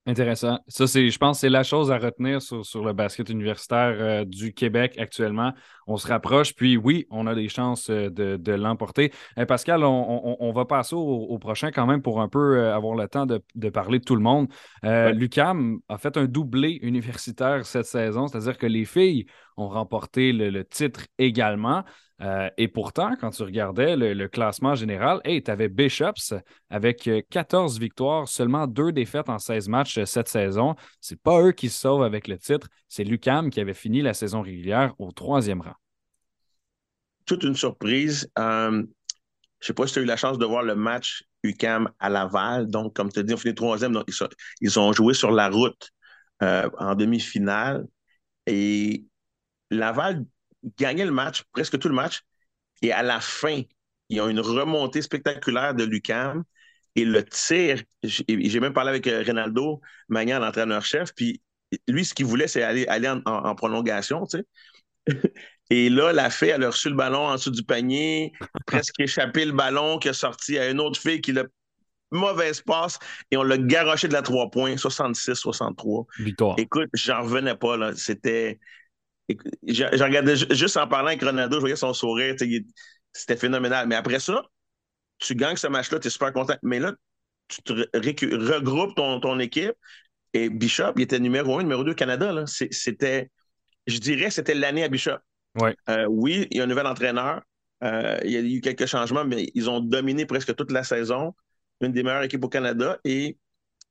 [0.09, 0.61] Intéressant.
[0.69, 4.25] Ça, c'est, je pense que c'est la chose à retenir sur, le basket universitaire euh,
[4.25, 5.53] du Québec actuellement.
[5.89, 9.13] On se rapproche, puis oui, on a des chances euh, de, l'emporter.
[9.37, 13.27] Euh, Pascal, on, va passer au, prochain quand même pour un peu avoir le temps
[13.27, 14.47] de, parler de tout le monde.
[14.85, 20.65] Lucam a fait un doublé universitaire cette saison, c'est-à-dire que les filles ont remporté le
[20.65, 21.83] titre également.
[22.23, 26.35] Euh, et pourtant, quand tu regardais le, classement général, tu avais Bishops
[26.71, 30.75] avec 14 euh, victoires, seulement deux défaites en 16 matchs euh, cette saison.
[31.01, 34.15] C'est pas eux qui se sauvent avec le titre, c'est Lucam qui avait fini la
[34.15, 35.75] saison régulière au troisième rang.
[37.27, 38.31] Toute une surprise.
[38.37, 38.87] je ne
[39.61, 42.69] sais pas si tu as eu la chance de voir le match UCAM à Laval.
[42.69, 44.01] Donc, comme tu as dit, on finit troisième.
[44.61, 45.91] Ils, ont joué sur la route
[46.41, 47.85] en demi-finale.
[48.47, 49.05] Et
[49.73, 50.25] Laval
[50.79, 52.23] gagné le match, presque tout le match.
[52.83, 53.63] Et à la fin,
[54.09, 56.45] il y a une remontée spectaculaire de Lucam.
[56.95, 61.43] Et le tir, j'ai même parlé avec euh, Ronaldo Magnan, l'entraîneur-chef, puis
[61.89, 64.45] lui, ce qu'il voulait, c'est aller, aller en, prolongation, tu sais.
[65.69, 68.33] Et là, la fille, elle a reçu le ballon en dessous du panier,
[68.67, 71.45] presque échappé le ballon qui a sorti à une autre fille qui l'a
[72.13, 73.01] mauvaise passe
[73.33, 76.07] et on l'a garoché de la trois points, 66-63.
[76.21, 76.55] Victoire.
[76.57, 77.95] Écoute, j'en revenais pas, là.
[77.97, 78.61] C'était
[79.67, 82.35] je, regardais juste en parlant avec Ronaldo, je voyais son sourire,
[83.13, 83.89] c'était phénoménal.
[83.89, 84.43] Mais après ça,
[85.19, 86.57] tu gagnes ce match-là, tu es super content.
[86.63, 86.93] Mais là,
[87.49, 89.75] tu te regroupes ton, ton équipe
[90.37, 92.45] et Bishop, il était numéro un, numéro deux Canada.
[92.47, 93.31] C'était,
[93.87, 95.19] je dirais, c'était l'année à Bishop.
[95.89, 97.41] Euh, oui, il y a un nouvel entraîneur.
[97.83, 101.35] Euh, il y a eu quelques changements, mais ils ont dominé presque toute la saison.
[101.81, 102.99] Une des meilleures équipes au Canada.
[103.05, 103.39] Et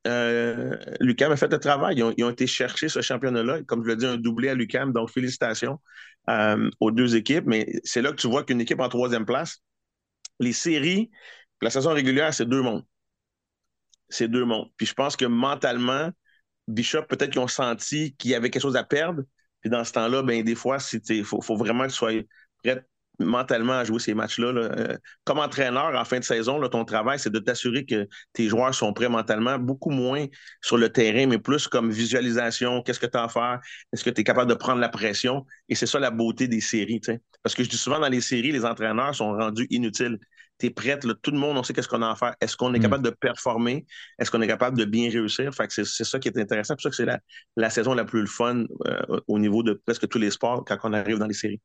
[0.05, 1.97] euh, Lucam a fait le travail.
[2.17, 3.63] Ils ont, été chercher ce championnat-là.
[3.63, 4.93] Comme je l'ai dit, un doublé à Lucam.
[4.93, 5.79] Donc, félicitations
[6.29, 7.45] euh, aux deux équipes.
[7.45, 9.61] Mais c'est là que tu vois qu'une équipe en troisième place,
[10.39, 11.11] les séries,
[11.61, 12.85] la saison régulière, c'est deux mondes.
[14.09, 14.69] C'est deux mondes.
[14.77, 16.11] Puis je pense que mentalement,
[16.67, 19.23] Bishop, peut-être qu'ils ont senti qu'il y avait quelque chose à perdre.
[19.61, 20.77] Puis dans ce temps-là, ben, des fois,
[21.09, 22.11] il faut, faut, vraiment que tu sois
[23.19, 24.47] mentalement à jouer ces matchs-là.
[24.47, 28.47] euh, comme entraîneur, en fin de saison, là, ton travail, c'est de t'assurer que tes
[28.47, 30.25] joueurs sont prêts mentalement, beaucoup moins
[30.61, 33.59] sur le terrain, mais plus comme visualisation, qu'est-ce que tu as à faire,
[33.93, 35.45] est-ce que tu es capable de prendre la pression?
[35.69, 36.99] Et c'est ça la beauté des séries.
[36.99, 37.21] T'sais.
[37.43, 40.19] Parce que je dis souvent dans les séries, les entraîneurs sont rendus inutiles.
[40.57, 42.33] Tu es prête, là, tout le monde, on sait qu'est-ce qu'on a à faire.
[42.39, 42.83] Est-ce qu'on est, mm.
[42.83, 43.85] capable de performer?
[44.17, 45.53] Est-ce qu'on est capable de bien réussir?
[45.53, 46.73] Fait que c'est, c'est ça qui est intéressant.
[46.73, 47.19] C'est pour ça que c'est la,
[47.57, 50.93] la saison la plus fun euh, au niveau de presque tous les sports quand on
[50.93, 51.59] arrive dans les séries.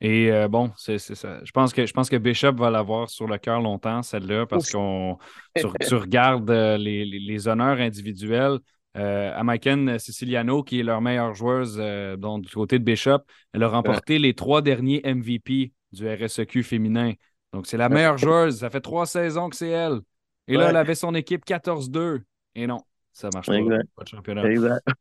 [0.00, 1.40] Et euh, bon, c'est ça.
[1.44, 4.72] Je pense, que, je pense que Bishop va l'avoir sur le cœur longtemps, celle-là, parce
[4.72, 5.18] qu'on
[5.56, 8.58] tu, regardes euh, les, les, honneurs individuels.
[8.96, 11.76] Euh, Amaiken Siciliano, qui est leur meilleure joueuse
[12.18, 13.20] donc, du côté de Bishop,
[13.52, 17.12] elle a remporté les trois derniers MVP du RSEQ féminin.
[17.52, 18.60] Donc, c'est la meilleure joueuse.
[18.60, 20.00] Ça fait trois saisons que c'est elle.
[20.48, 22.22] Et là, elle avait son équipe 14-2.
[22.56, 22.80] Et non,
[23.12, 23.54] ça marche pas.
[23.96, 24.42] Pas de championnat.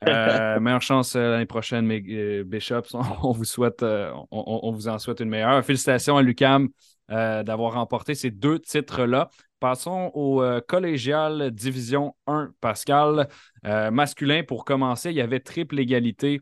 [0.08, 3.84] Euh, meilleure chance euh, l'année prochaine, mais euh, Bishops, on, vous souhaite,
[4.32, 5.63] on, vous en souhaite une meilleure.
[5.63, 6.69] Félicitations à Lucam
[7.10, 9.30] d'avoir remporté ces deux titres-là.
[9.60, 13.28] Passons au collégial Division 1, Pascal.
[13.63, 16.41] masculin, pour commencer, il y avait triple égalité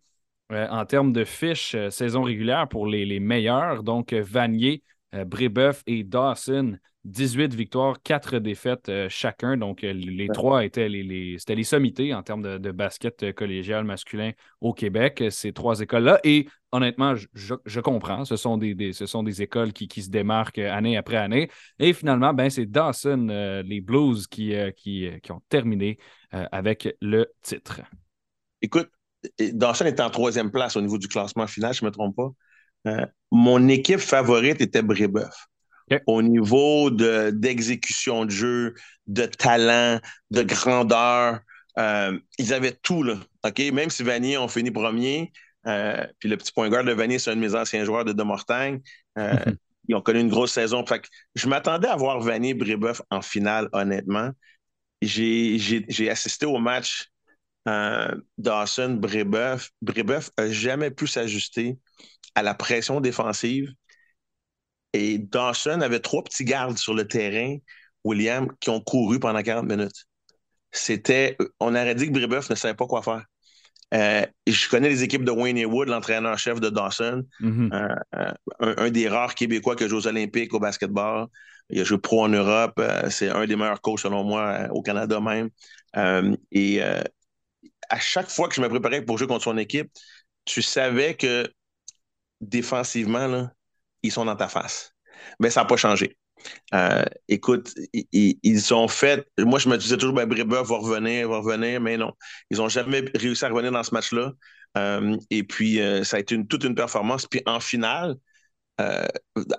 [0.50, 3.84] en termes de fiches saison régulière pour les, les meilleurs.
[3.84, 9.58] Donc, Vanier, Brébeuf et Dawson 18 victoires, 4 défaites euh, chacun.
[9.58, 13.86] Donc, euh, les trois étaient les, c'était les sommités en termes de, basket euh, collégial
[13.86, 16.20] masculin au Québec, ces trois écoles-là.
[16.24, 18.26] Et honnêtement, je, comprends.
[18.26, 21.50] Ce sont des, ce sont des écoles qui, qui, se démarquent année après année.
[21.80, 25.98] Et finalement, ben, c'est Dawson, les Blues, qui, qui, qui, ont terminé
[26.32, 27.82] avec le titre.
[28.62, 28.90] Écoute,
[29.40, 32.30] Dawson est en troisième place au niveau du classement final, je ne me trompe pas.
[33.32, 35.48] Mon équipe favorite était Brébeuf.
[36.06, 38.74] Au niveau d'exécution de, jeu,
[39.08, 40.00] de talent,
[40.32, 41.40] de grandeur,
[41.80, 43.16] euh, ils avaient tout, là.
[43.72, 45.32] Même si Vanier ont fini premier,
[45.68, 48.12] euh, puis le petit point guard de Vanier, c'est un de mes anciens joueurs de
[48.12, 48.82] Demortagne.
[49.18, 49.38] Euh,
[49.88, 50.86] ils ont connu une grosse saison.
[50.86, 54.32] Fait que je m'attendais à voir Vanier Brébeuf en finale, honnêtement.
[55.02, 57.10] J'ai assisté au match
[58.38, 59.72] Dawson-Brébeuf.
[59.82, 61.78] Brébeuf n'a jamais pu s'ajuster
[62.36, 63.74] à la pression défensive
[64.94, 67.58] et Dawson avait trois petits gardes sur le terrain,
[68.04, 70.06] William, qui ont couru pendant 40 minutes.
[70.72, 71.38] C'était.
[71.60, 73.24] On aurait dit que Brébeuf ne savait pas quoi faire.
[73.94, 77.74] Euh, je connais les équipes de Wayne Wood, l'entraîneur-chef de Dawson, mm-hmm.
[77.74, 81.28] euh, euh, un, des rares Québécois qui joue aux Olympiques au basketball.
[81.70, 82.82] Il a joué pro en Europe.
[83.10, 85.50] c'est un des meilleurs coachs, selon moi, au Canada même.
[86.52, 86.82] et
[87.90, 89.92] à chaque fois que je me préparais pour jouer contre son équipe,
[90.46, 91.50] tu savais que
[92.42, 93.52] défensivement, là,
[94.04, 94.94] ils sont dans ta face.
[95.40, 96.18] Mais ça n'a pas changé.
[96.74, 99.28] Euh, écoute, ils, ont fait.
[99.40, 102.14] Moi, je me disais toujours, ben, va revenir, va revenir, mais non.
[102.50, 104.34] Ils n'ont jamais réussi à revenir dans ce match-là.
[104.78, 107.26] Euh, et puis, euh, ça a été toute une performance.
[107.26, 108.16] Puis en finale,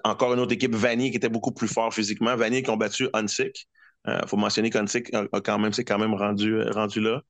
[0.05, 2.37] encore une autre équipe, Vanier, qui était beaucoup plus fort physiquement.
[2.37, 3.69] Vanier qui ont battu Hansik.
[4.07, 5.11] Il faut mentionner qu'Hansik
[5.45, 7.23] quand même, s'est quand même rendu, rendu là.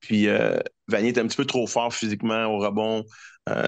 [0.00, 0.26] Puis
[0.88, 3.04] Vanier était un petit peu trop fort physiquement au rebond.
[3.48, 3.66] Euh,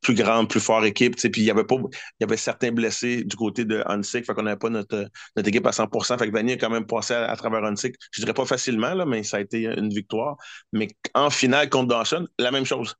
[0.00, 1.16] plus grande, plus fort équipe.
[1.16, 1.76] Puis il y avait pas.
[1.76, 1.90] Il
[2.20, 5.66] y avait certains blessés du côté de Hansik, fait qu'on n'avait pas notre, notre équipe
[5.66, 7.94] à 100% Fait que Vanny a quand même passé à, travers Hansik.
[8.12, 10.36] Je dirais pas facilement, là, mais ça a été une victoire.
[10.72, 12.96] Mais en finale contre Dawson, la même chose.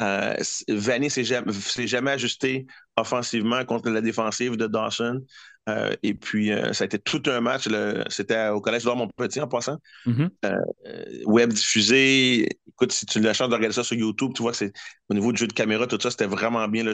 [0.00, 0.34] Euh,
[0.68, 1.52] Vanny s'est jamais,
[1.86, 5.22] jamais ajusté offensivement contre la défensive de Dawson.
[5.68, 7.68] Euh, et puis, euh, ça a été tout un match.
[8.08, 9.78] C'était au Collège mon Montpetit en passant.
[10.06, 10.30] Mm-hmm.
[10.44, 12.48] Euh, web diffusé.
[12.68, 14.72] Écoute, si tu as la chance de regarder ça sur YouTube, tu vois que c'est
[15.08, 16.84] au niveau du jeu de caméra, tout ça, c'était vraiment bien.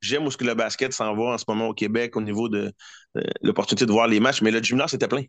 [0.00, 2.48] J'aime où ce que le basket s'en va en ce moment au Québec au niveau
[2.48, 2.72] de
[3.42, 4.42] l'opportunité de voir les matchs.
[4.42, 5.22] Mais le gymnase, c'était plein.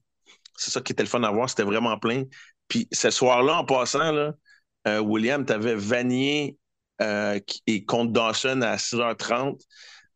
[0.56, 1.50] C'est ça qui était le fun à voir.
[1.50, 2.24] C'était vraiment plein.
[2.70, 4.34] Puis ce soir-là, en passant, là,
[5.02, 6.58] William, tu avais Vanier
[7.00, 9.60] et contre Dawson à 6h30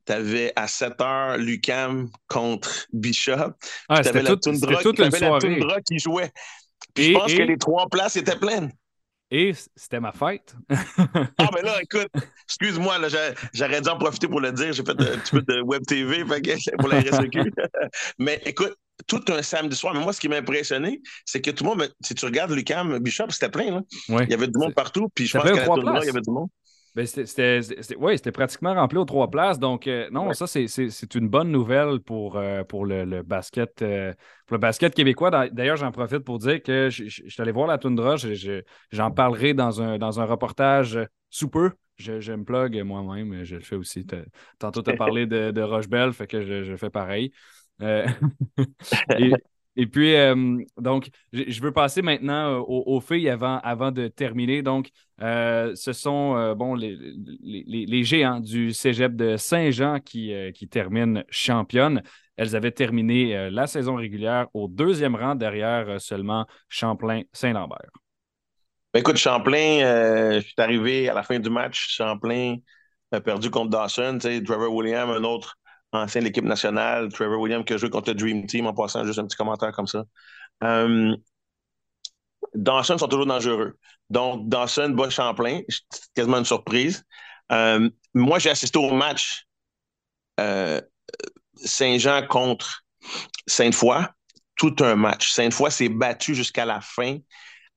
[0.09, 3.53] tu avais à 7 h Lucam contre Bishop.
[3.87, 6.31] Ah, tu avais la Tundra, toute une la Tundra qui jouait.
[6.95, 8.71] Puis je pense que les trois places étaient pleines.
[9.31, 10.55] Et c'était ma fête.
[11.37, 12.09] ah, ben là, écoute,
[12.47, 12.97] excuse-moi,
[13.53, 14.73] j'aurais dû en profiter pour le dire.
[14.73, 17.53] J'ai fait un petit peu de web TV pour la RSEQ.
[18.17, 19.93] mais écoute, tout un samedi soir.
[19.93, 22.97] Mais moi, ce qui m'a impressionné, c'est que tout le monde, si tu regardes Lucam
[22.97, 23.71] Bishop, c'était plein.
[23.71, 23.81] Là.
[24.23, 25.09] Il y avait du monde partout.
[25.13, 26.49] Puis je pense qu'à la il y avait du monde.
[26.95, 27.61] Ben, c'était,
[27.97, 29.59] oui, c'était pratiquement rempli aux trois places.
[29.59, 34.13] Donc, euh, non, ça, c'est une bonne nouvelle pour, euh, pour le, basket, euh,
[34.49, 35.29] le basket québécois.
[35.49, 38.15] D'ailleurs, j'en profite pour dire que je, suis allé voir la toundra.
[38.91, 40.99] J'en parlerai dans un, dans un reportage
[41.29, 41.71] sous peu.
[41.97, 43.43] Je, me plug moi-même.
[43.43, 44.05] Je le fais aussi.
[44.57, 47.31] Tantôt, tu as parlé de, de Rochebelle, fait que je, fais pareil.
[47.81, 49.33] et,
[49.79, 54.61] et puis, euh, donc, je veux passer maintenant euh, aux, filles avant, avant de terminer.
[54.61, 54.89] Donc,
[55.21, 56.97] euh, ce sont bon, les,
[57.41, 62.03] les, géants du cégep de Saint-Jean qui, qui terminent championnes.
[62.35, 67.91] Elles avaient terminé la saison régulière au deuxième rang derrière seulement Champlain-Saint-Lambert.
[68.93, 71.95] Ben, écoute, Champlain, je suis arrivé à la fin du match.
[71.95, 72.57] Champlain
[73.13, 74.17] a perdu contre Dawson.
[74.19, 75.57] Trevor Williams, un autre
[75.91, 79.05] ancien de l'équipe nationale, Trevor Williams qui a joué contre le Dream Team en passant
[79.05, 80.03] juste un petit commentaire comme ça.
[80.63, 81.15] Euh,
[82.53, 83.77] Dawson sont toujours dangereux.
[84.09, 87.03] Donc, Dawson bat Champlain, c'est quasiment une surprise.
[87.51, 89.45] Euh, moi, j'ai assisté au match
[90.39, 90.81] euh,
[91.55, 92.83] Saint-Jean contre
[93.47, 94.05] Sainte-Foy,
[94.55, 95.31] tout un match.
[95.31, 97.17] Sainte-Foy s'est battu jusqu'à la fin.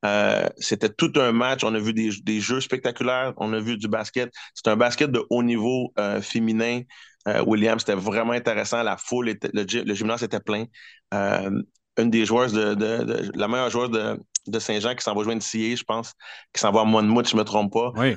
[0.05, 1.65] Euh, c'était tout un match.
[1.65, 3.35] On a vu des, des, jeux spectaculaires.
[3.37, 4.33] On a vu du basket.
[4.55, 5.93] C'est un basket de haut niveau
[6.23, 6.83] féminin.
[7.29, 8.83] Euh, William, c'était vraiment intéressant.
[8.83, 10.65] La foule, était, le, gymnase était plein.
[11.15, 11.63] Euh,
[11.99, 15.77] une des joueuses de, la meilleure joueuse de, Saint-Jean qui s'en va jouer une CA,
[15.77, 16.15] je pense,
[16.53, 17.93] qui s'en va à Monmouth, si je ne me trompe pas.
[17.99, 18.15] Euh,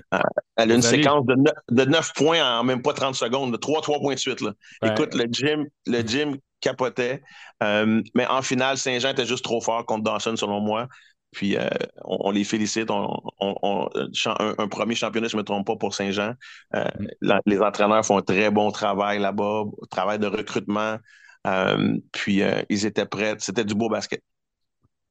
[0.55, 3.99] elle a une séquence de 9, points en même pas 30 secondes, de 3, 3
[3.99, 4.41] points de suite.
[4.41, 4.53] Là.
[4.83, 7.21] Écoute, le gym, le gym capotait.
[7.61, 10.87] mais en finale, Saint-Jean était juste trop fort contre Dawson, selon moi.
[11.35, 11.67] Puis euh,
[12.05, 12.89] on, les félicite.
[12.89, 13.89] On,
[14.25, 16.33] un, premier championnat, je ne me trompe pas, pour Saint-Jean.
[16.73, 16.85] Euh,
[17.21, 17.39] mm.
[17.45, 20.97] les entraîneurs font un très bon travail là-bas, travail de recrutement.
[21.45, 23.35] Euh, puis ils étaient prêts.
[23.39, 24.21] C'était du beau basket.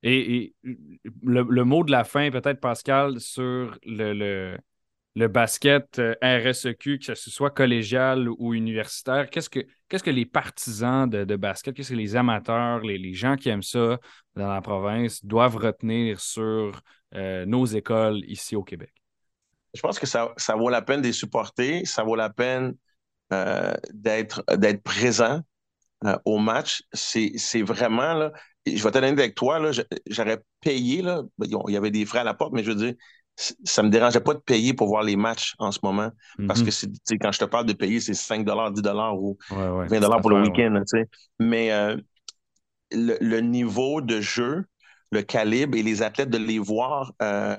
[0.03, 0.55] Et,
[1.23, 4.59] le, mot de la fin, peut-être, Pascal, sur le, le
[5.15, 11.75] basket euh, RSEQ, que ce soit collégial ou universitaire, qu'est-ce que, les partisans de, basket,
[11.75, 13.99] qu'est-ce que les amateurs, les, gens qui aiment ça
[14.35, 16.81] dans la province doivent retenir sur
[17.15, 18.93] euh, nos écoles ici au Québec?
[19.73, 22.75] Je pense que ça, vaut la peine de les supporter, ça vaut la peine
[23.33, 24.43] euh, d'être,
[24.83, 25.41] présent
[26.25, 26.83] au match.
[26.93, 28.33] C'est, vraiment, là,
[28.67, 29.61] je vais t'être avec toi,
[30.07, 32.95] j'aurais payé, là, il y avait des frais à la porte, mais je veux dire,
[33.37, 36.11] ça me dérangeait pas de payer pour voir les matchs en ce moment.
[36.47, 36.67] Parce mhm.
[36.67, 38.53] que quand je te parle de payer, c'est 5 10
[39.15, 40.83] ou 20 pour le week-end.
[41.39, 41.97] Mais euh,
[42.93, 44.65] le, niveau de jeu,
[45.11, 47.57] le calibre et les athlètes de les voir euh,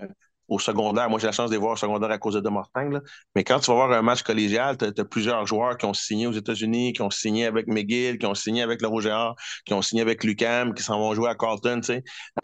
[0.48, 3.00] au secondaire, moi j'ai la chance de les voir au secondaire à cause de Demorting,
[3.36, 6.28] mais quand tu vas voir un match collégial, tu as, plusieurs joueurs qui ont signé
[6.28, 9.18] aux États-Unis, qui ont signé avec McGill, qui ont signé avec le Roger
[9.66, 11.82] qui ont signé avec Lucam, qui s'en vont jouer à Carlton,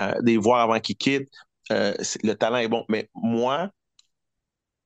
[0.02, 1.30] euh, des voir avant qu'ils quittent.
[1.72, 1.94] Euh,
[2.24, 2.86] le talent est bon.
[2.90, 3.70] Mais moi,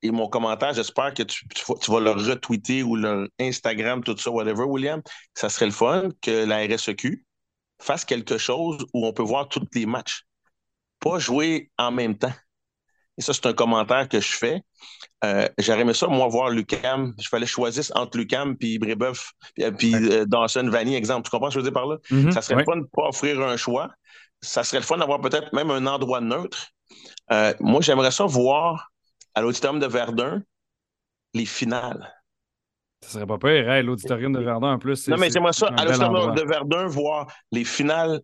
[0.01, 1.45] et mon commentaire, j'espère que tu,
[1.87, 5.01] vas le retweeter ou le Instagram, tout ça, whatever, William.
[5.33, 7.25] Ça serait le fun que la RSEQ
[7.81, 10.23] fasse quelque chose où on peut voir tous les matchs.
[10.99, 12.33] Pas jouer en même temps.
[13.17, 14.61] Et ça, c'est un commentaire que je fais.
[15.23, 17.13] Euh, J'aurais aimé ça, moi, voir Lucam.
[17.19, 19.31] Je fallait choisir entre Lucam puis Brébeuf,
[19.77, 21.23] puis, euh, Dawson Vanny, exemple.
[21.23, 21.97] Tu comprends ce que je veux dire par là?
[22.11, 22.31] Mm-hmm.
[22.31, 23.89] ça serait le fun de pas offrir un choix.
[24.45, 26.71] Ça serait le fun d'avoir peut-être même un endroit neutre
[27.31, 28.91] euh, moi, j'aimerais ça voir
[29.33, 30.43] à l'auditorium de Verdun
[31.33, 32.13] les finales.
[33.01, 35.07] Ça serait pas pire, hein, l'auditorium de Verdun en plus.
[35.07, 38.21] Non, mais j'aimerais ça à l'auditorium de Verdun voir les finales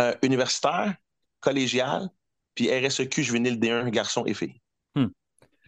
[0.00, 0.94] euh, universitaires,
[1.40, 2.08] collégiales,
[2.54, 4.60] puis RSEQ juvénile D1, garçons et filles.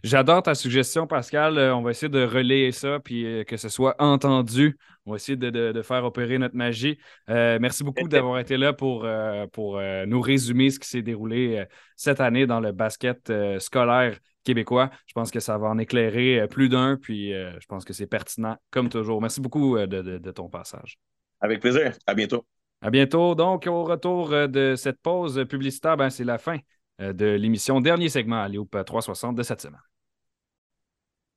[0.03, 1.59] J'adore ta suggestion, Pascal.
[1.59, 4.78] Euh, on va essayer de relayer ça puis euh, que ce soit entendu.
[5.05, 6.98] On va essayer de, faire opérer notre magie.
[7.28, 9.07] Euh, merci beaucoup d'avoir été là pour,
[9.53, 11.64] pour nous résumer ce qui s'est déroulé
[11.96, 14.90] cette année dans le basket scolaire québécois.
[15.07, 18.57] Je pense que ça va en éclairer plus d'un, puis je pense que c'est pertinent
[18.70, 19.20] comme toujours.
[19.20, 20.98] Merci beaucoup de, de ton passage.
[21.40, 21.92] Avec plaisir.
[22.07, 22.44] À bientôt.
[22.82, 23.34] À bientôt.
[23.34, 26.59] Donc, au retour de cette pause publicitaire, ben, c'est la fin
[27.01, 29.80] de l'émission Dernier segment à Léop 360 de cette semaine.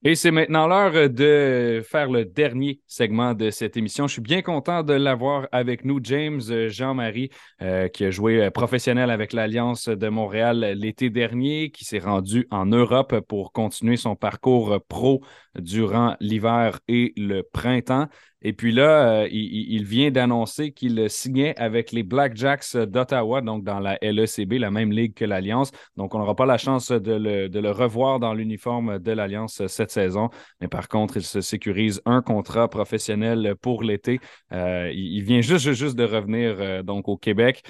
[0.05, 4.05] Et c'est maintenant l'heure de faire le dernier segment de cette émission.
[4.05, 7.29] Je suis bien content de l'avoir avec nous, James Jean-Marie,
[7.61, 12.49] euh, qui a joué euh, professionnel avec l'Alliance de Montréal l'été dernier, qui s'est rendu
[12.51, 15.23] en Europe pour continuer son parcours pro
[15.55, 18.09] durant l'hiver et le printemps.
[18.43, 23.79] Et puis là, euh, il, vient d'annoncer qu'il signait avec les Blackjacks d'Ottawa, donc dans
[23.79, 25.71] la LECB, la même ligue que l'Alliance.
[25.95, 30.29] Donc, on n'aura pas la chance de le, revoir dans l'uniforme de l'Alliance cette saison.
[30.61, 34.19] Mais par contre, il se sécurise un contrat professionnel pour l'été.
[34.51, 37.63] Euh, il, vient juste, juste de revenir euh, donc au Québec.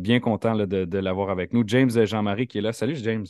[0.00, 1.62] bien content de, de l'avoir avec nous.
[1.66, 2.72] James Jean-Marie qui est là.
[2.72, 3.26] Salut, James.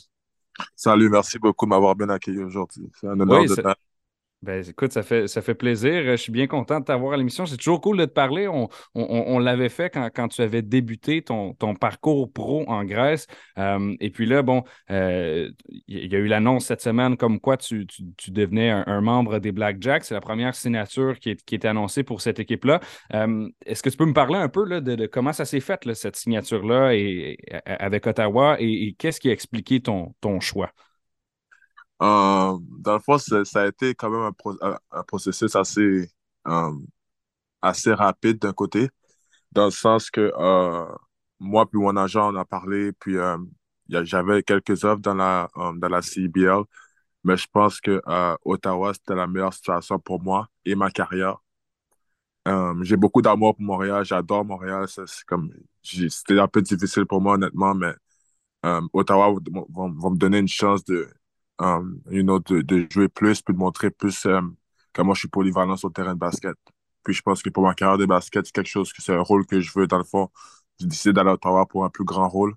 [0.75, 2.89] Salut, merci beaucoup de m'avoir bien accueilli aujourd'hui.
[2.99, 3.75] C'est un honneur de ça...
[4.43, 6.03] Ben, écoute, ça fait, ça fait plaisir.
[6.03, 7.47] Je suis bien content de t'avoir à l'émission.
[7.47, 8.47] C'est toujours cool de te parler.
[8.47, 13.25] On, l'avait fait quand, tu avais débuté ton, ton parcours pro en Grèce.
[13.57, 15.49] Euh, et puis là, bon, euh,
[15.87, 17.87] il y a eu l'annonce cette semaine comme quoi tu,
[18.27, 20.05] devenais un, membre des Blackjacks.
[20.05, 22.79] C'est la première signature qui est, qui annoncée pour cette équipe-là.
[23.15, 25.91] Euh, est-ce que tu peux me parler un peu là, de, comment ça s'est fait,
[25.95, 30.71] cette signature-là et, avec Ottawa et, qu'est-ce qui a expliqué ton, ton choix?
[32.01, 34.31] Euh, dans le fond, ça a été quand même
[34.91, 36.09] un, processus assez,
[36.47, 36.71] euh,
[37.61, 38.89] assez rapide d'un côté,
[39.51, 40.85] dans le sens que euh,
[41.39, 43.15] moi puis mon agent, on a parlé, puis
[43.89, 46.63] j'avais quelques offres dans la, dans la CBL,
[47.23, 48.01] mais je pense que
[48.45, 51.37] Ottawa, c'était la meilleure situation pour moi et ma carrière.
[52.81, 54.87] j'ai beaucoup d'amour pour Montréal, j'adore Montréal.
[55.83, 57.93] c'était un peu difficile pour moi, honnêtement, mais
[58.93, 61.09] Ottawa va me donner une chance de,
[61.59, 64.55] um, you know, de, de, jouer plus, puis de montrer plus um,
[64.93, 66.55] comment je suis polyvalent sur le terrain de basket.
[67.03, 69.21] Puis je pense que pour ma carrière de basket, c'est quelque chose que c'est un
[69.21, 70.29] rôle que je veux dans le fond.
[70.79, 72.55] J'ai décidé d'aller à Ottawa pour un plus grand rôle.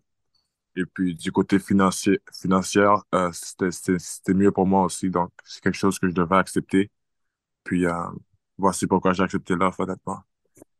[0.76, 5.11] Et puis du côté financier, financier euh, c'était mieux pour moi aussi.
[5.11, 6.90] Donc c'est quelque chose que je devais accepter.
[7.64, 7.92] Puis euh,
[8.59, 10.20] voici pourquoi j'ai accepté l'offre, honnêtement.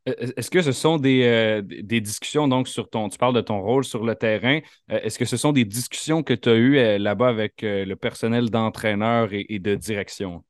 [0.07, 3.61] Est-ce que ce sont euh, des, des, discussions, donc, sur ton, tu parles de ton
[3.61, 4.61] rôle sur le terrain.
[4.91, 7.95] Euh, est-ce que ce sont des discussions que tu as eues euh, là-bas avec le
[7.95, 10.43] personnel d'entraîneur et, de direction?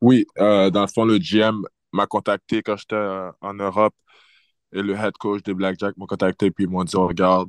[0.00, 2.96] Oui, dans le fond, le GM m'a contacté quand j'étais
[3.40, 3.94] en Europe
[4.72, 7.48] et le head coach des Blackjack m'a contacté puis ils m'ont dit Regarde,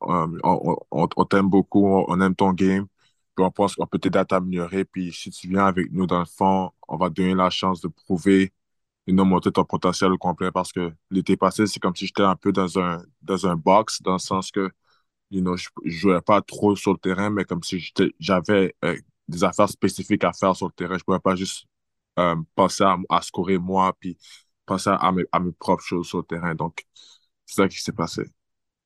[0.00, 2.86] on, t'aime beaucoup, on, aime ton game,
[3.34, 4.84] puis on pense qu'on peut t'aider à t'améliorer.
[4.84, 7.80] Puis si tu viens avec nous, dans le fond, on va te donner la chance
[7.80, 8.52] de prouver
[9.08, 12.36] non monter ton potentiel au complet parce que l'été passé, c'est comme si j'étais un
[12.36, 14.70] peu dans un, dans un box, dans le sens que
[15.30, 18.96] you je ne jouais pas trop sur le terrain, mais comme si j'avais euh,
[19.28, 20.94] des affaires spécifiques à faire sur le terrain.
[20.94, 21.66] Je ne pouvais pas juste
[22.18, 24.18] euh, penser à, à, scorer moi, puis
[24.66, 26.54] penser à mes, à mes propres choses sur le terrain.
[26.54, 26.84] Donc,
[27.46, 28.22] c'est ça qui s'est passé.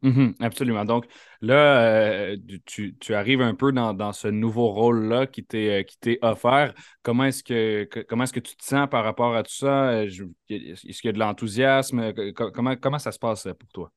[0.02, 0.84] Mhm, absolument.
[0.84, 1.06] Donc
[1.40, 2.36] là, euh,
[2.66, 6.74] tu, arrives un peu dans, ce nouveau rôle-là qui t'est euh, offert.
[7.02, 9.90] Comment est-ce que, est-ce que tu te sens par rapport à tout ça?
[9.90, 10.10] Euh,
[10.48, 12.12] est-ce qu'il y a de l'enthousiasme?
[12.34, 13.92] Comment, comment ça se passe pour toi?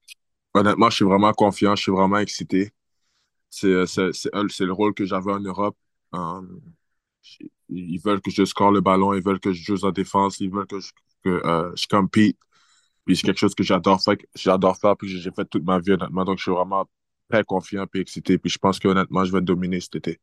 [0.54, 2.72] Honnêtement, je suis vraiment confiant, je suis vraiment excité.
[3.50, 5.76] C'est le rôle que j'avais en Europe.
[7.70, 10.50] ils veulent que je score le ballon, ils veulent que je joue en défense, ils
[10.50, 10.91] veulent que je,
[11.24, 12.38] que, je compete.
[13.10, 15.93] Puis c'est quelque chose que j'adore faire, j'adore faire, puis j'ai fait toute ma vie,
[15.93, 16.26] honnêtement.
[16.26, 16.88] Donc, je suis vraiment
[17.28, 18.38] très confiant et excité.
[18.38, 20.20] Puis je pense qu'honnêtement, je vais dominer cet été.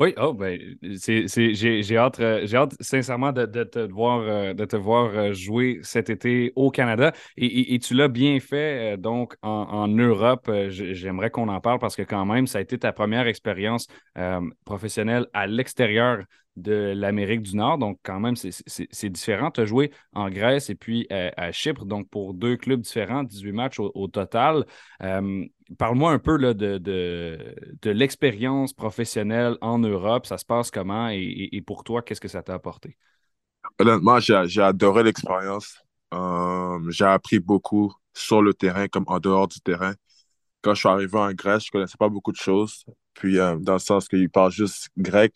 [0.00, 5.12] Oui, oh, ben, j'ai hâte, euh, hâte sincèrement de, te voir, euh, de te voir
[5.14, 7.12] euh, jouer cet été au Canada.
[7.36, 10.50] Et, tu l'as bien fait donc en, Europe.
[10.66, 13.86] J'aimerais qu'on en parle parce que quand même, ça a été ta première expérience
[14.64, 16.24] professionnelle à l'extérieur
[16.56, 17.78] de l'Amérique du Nord.
[17.78, 19.50] Donc, quand même, c'est différent.
[19.50, 23.22] Tu as joué en Grèce et puis euh, à Chypre, donc pour deux clubs différents,
[23.22, 24.66] 18 matchs au, total.
[25.02, 25.44] Euh,
[25.78, 30.26] parle-moi un peu de, l'expérience professionnelle en Europe.
[30.26, 32.96] Ça se passe comment et, pour toi, qu'est-ce que ça t'a apporté?
[33.78, 35.78] Honnêtement, j'ai adoré l'expérience.
[36.12, 39.94] Euh, j'ai appris beaucoup sur le terrain comme en dehors du terrain.
[40.62, 42.84] Quand je suis arrivé en Grèce, je ne connaissais pas beaucoup de choses.
[43.14, 45.34] Puis, dans le sens qu'ils parlent juste grec,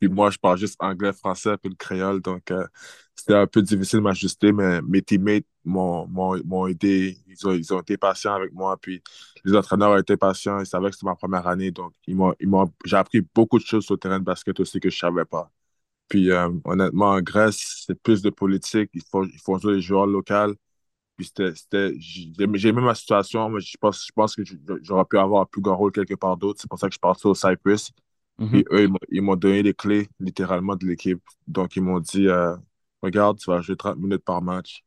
[0.00, 2.20] puis moi, je parle juste anglais, français, puis le créole.
[2.20, 2.66] Donc, euh,
[3.14, 7.18] c'était un peu difficile de m'ajuster, mais mes teammates m'ont aidé.
[7.28, 8.76] Ils ont, ils ont été patients avec moi.
[8.80, 9.02] Puis
[9.44, 10.58] les entraîneurs ont été patients.
[10.60, 11.70] Ils savaient que c'était ma première année.
[11.70, 11.92] Donc,
[12.84, 15.24] j'ai appris beaucoup de choses sur le terrain de basket aussi que je ne savais
[15.24, 15.50] pas.
[16.08, 18.90] Puis, euh, honnêtement, en Grèce, c'est plus de politique.
[18.94, 20.54] Il faut, il faut jouer les joueurs locaux.
[21.16, 24.42] Puis, c'était, j'ai aimé ma situation, mais je pense, je pense que
[24.82, 26.60] j'aurais pu avoir un plus grand rôle quelque part d'autre.
[26.60, 27.92] C'est pour ça que je suis parti au Cyprus.
[28.42, 28.64] Mhm.
[28.72, 31.22] eux, ils m'ont donné les clés littéralement de l'équipe.
[31.46, 32.56] Donc, ils m'ont dit euh,
[33.02, 34.84] Regarde, tu vas jouer 30 minutes par match.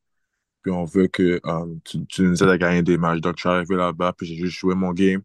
[0.64, 3.22] Puis on veut que euh, tu, tu, nous aides à gagner des matchs.
[3.22, 5.24] Donc, je suis arrivé là-bas, puis j'ai juste joué mon game.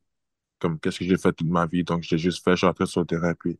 [0.60, 1.84] Comme qu'est-ce que j'ai fait toute ma vie?
[1.84, 3.34] Donc, j'ai juste fait, je suis sur le terrain.
[3.34, 3.58] Puis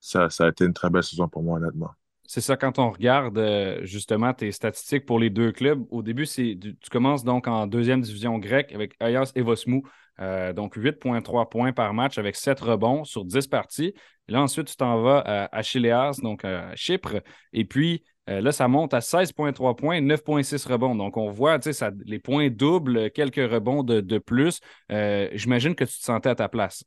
[0.00, 1.92] ça, ça a été une très belle saison pour moi, honnêtement.
[2.32, 6.26] C'est ça, quand on regarde euh, justement tes statistiques pour les deux clubs, au début,
[6.26, 6.56] tu,
[6.90, 9.82] commences donc en deuxième division grecque avec Ayas Evosmou.
[10.18, 13.92] Euh, donc 8,3 points par match avec 7 rebonds sur 10 parties.
[14.28, 15.18] là, ensuite, tu t'en vas
[15.52, 17.20] à Chileas, donc à Chypre.
[17.52, 20.94] Et puis euh, là, ça monte à 16,3 points, 9,6 rebonds.
[20.94, 24.60] Donc, on voit ça, les points doubles, quelques rebonds de, plus.
[24.90, 26.84] Euh, j'imagine que tu te sentais à ta place.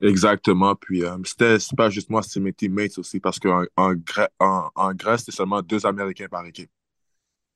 [0.00, 0.74] Exactement.
[0.74, 3.94] Puis, c'était pas juste moi, c'est mes teammates aussi, parce qu'en en,
[4.94, 6.70] Grèce, c'était seulement deux Américains par équipe.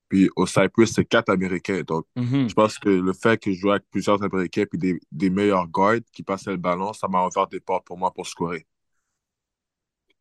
[0.09, 1.83] Puis au Cyprus, c'est quatre Américains.
[1.87, 2.49] Donc, Mhm.
[2.49, 5.69] je pense que le fait que je joue avec plusieurs Américains puis des, des meilleurs
[5.69, 8.67] guards qui passaient le ballon, ça m'a ouvert des portes pour moi pour scorer.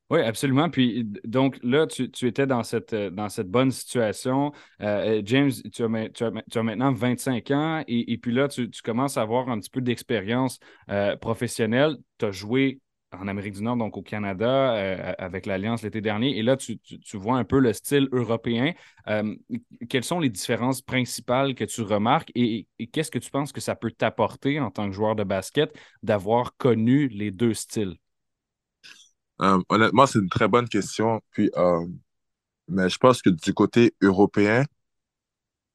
[0.10, 0.70] Oui, absolument.
[0.72, 4.52] Puis donc là, tu, tu étais dans cette, euh, dans cette bonne situation.
[4.82, 8.32] Euh, euh, James, tu as, tu as tu as maintenant 25 ans et, et puis
[8.34, 10.60] là, tu, commences à avoir un petit peu d'expérience
[11.22, 11.98] professionnelle.
[12.18, 12.80] Tu as joué
[13.12, 14.72] en Amérique du Nord, donc au Canada,
[15.18, 16.38] avec l'Alliance l'été dernier.
[16.38, 18.74] Et là, tu, tu- vois un peu le style européen.
[19.90, 23.62] Quelles sont les différences principales que tu remarques et, et qu'est-ce que tu penses que
[23.62, 27.96] ça peut t'apporter en tant que joueur de basket d'avoir connu les deux styles?
[29.42, 31.22] Euh, honnêtement, c'est une très bonne question.
[31.32, 31.86] Puis, euh,
[32.68, 34.66] mais je pense que du côté européen,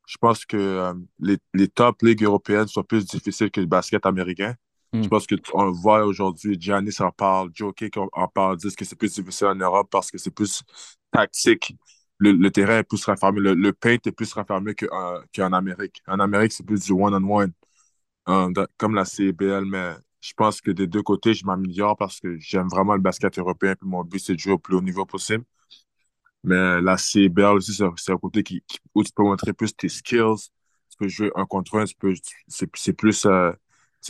[0.07, 4.05] je pense que euh, les, les top ligues européennes sont plus difficiles que le basket
[4.07, 4.55] américain.
[4.93, 5.03] Hmm.
[5.03, 8.77] Je pense que on le voit aujourd'hui, Giannis en parle, Joe Kick en parle, disent
[8.77, 10.63] que c'est plus difficile en Europe parce que c'est plus
[11.11, 11.75] tactique.
[12.19, 15.53] Le, le terrain est plus renfermé, le, le paint est plus renfermé que, euh, qu'en
[15.53, 16.03] Amérique.
[16.07, 17.53] En Amérique, c'est plus du one-on-one,
[18.29, 19.95] euh, comme la CBL, mais
[20.25, 23.75] je pense que des deux côtés, je m'améliore parce que j'aime vraiment le basket européen,
[23.75, 25.45] puis mon but, c'est de jouer au plus haut niveau possible.
[26.43, 28.63] Mais la CBL aussi, c'est un côté qui,
[28.95, 30.51] où tu peux montrer plus tes skills.
[30.91, 31.85] Tu peux jouer un contre un.
[32.49, 33.53] C'est, plus, euh,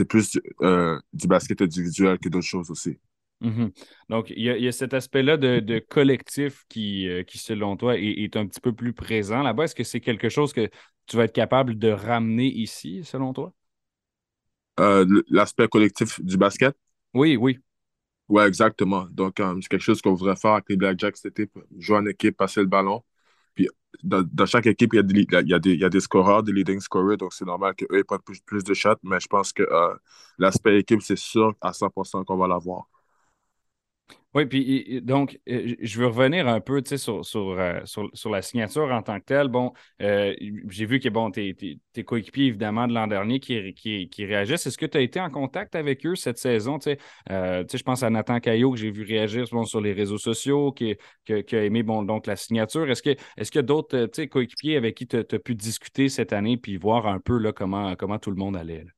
[0.08, 2.98] plus euh, du basket individuel que d'autres choses aussi.
[3.40, 3.72] Mhm.
[4.08, 7.96] Donc, il y y a cet aspect-là de, de collectif qui, euh, qui, selon toi,
[7.98, 9.64] est, est un petit peu plus présent là-bas.
[9.64, 10.70] Est-ce que c'est quelque chose que
[11.06, 13.52] tu vas être capable de ramener ici, selon toi?
[14.80, 16.76] Euh, l'aspect collectif du basket,
[17.14, 17.58] Oui, oui.
[18.28, 19.06] ouais, exactement.
[19.10, 22.06] Donc, euh, c'est quelque chose qu'on voudrait faire avec les Blackjacks cet été, jouer en
[22.06, 23.02] équipe, passer le ballon.
[23.54, 23.68] Puis,
[24.02, 25.88] dans, dans chaque équipe, il y, a des, il y a des, il y a
[25.90, 29.20] des scoreurs, des leading scorers, donc c'est normal qu'eux prennent plus, plus de shots, mais
[29.20, 29.94] je pense que euh,
[30.38, 32.88] l'aspect équipe, c'est sûr à 100% qu'on va l'avoir.
[34.34, 38.42] Oui, puis donc, euh, je veux revenir un peu sur, sur, euh, sur, sur la
[38.42, 39.46] signature en tant que telle.
[39.46, 39.72] Bon,
[40.02, 40.34] euh,
[40.68, 41.54] j'ai vu que bon, tes,
[42.04, 44.66] coéquipiers, évidemment, de l'an dernier qui, qui, qui réagissent.
[44.66, 46.80] Est-ce que tu as été en contact avec eux cette saison?
[46.80, 46.98] Tu sais,
[47.30, 49.92] Euh, tu sais, je pense à Nathan Caillot que j'ai vu réagir bon, sur les
[49.92, 50.96] réseaux sociaux, qui,
[51.30, 52.90] a aimé bon, donc, la signature.
[52.90, 56.32] Est-ce que est-ce qu'il y a d'autres coéquipiers avec qui tu as pu discuter cette
[56.32, 58.84] année puis voir un peu là, comment, comment tout le monde allait?
[58.84, 58.90] là?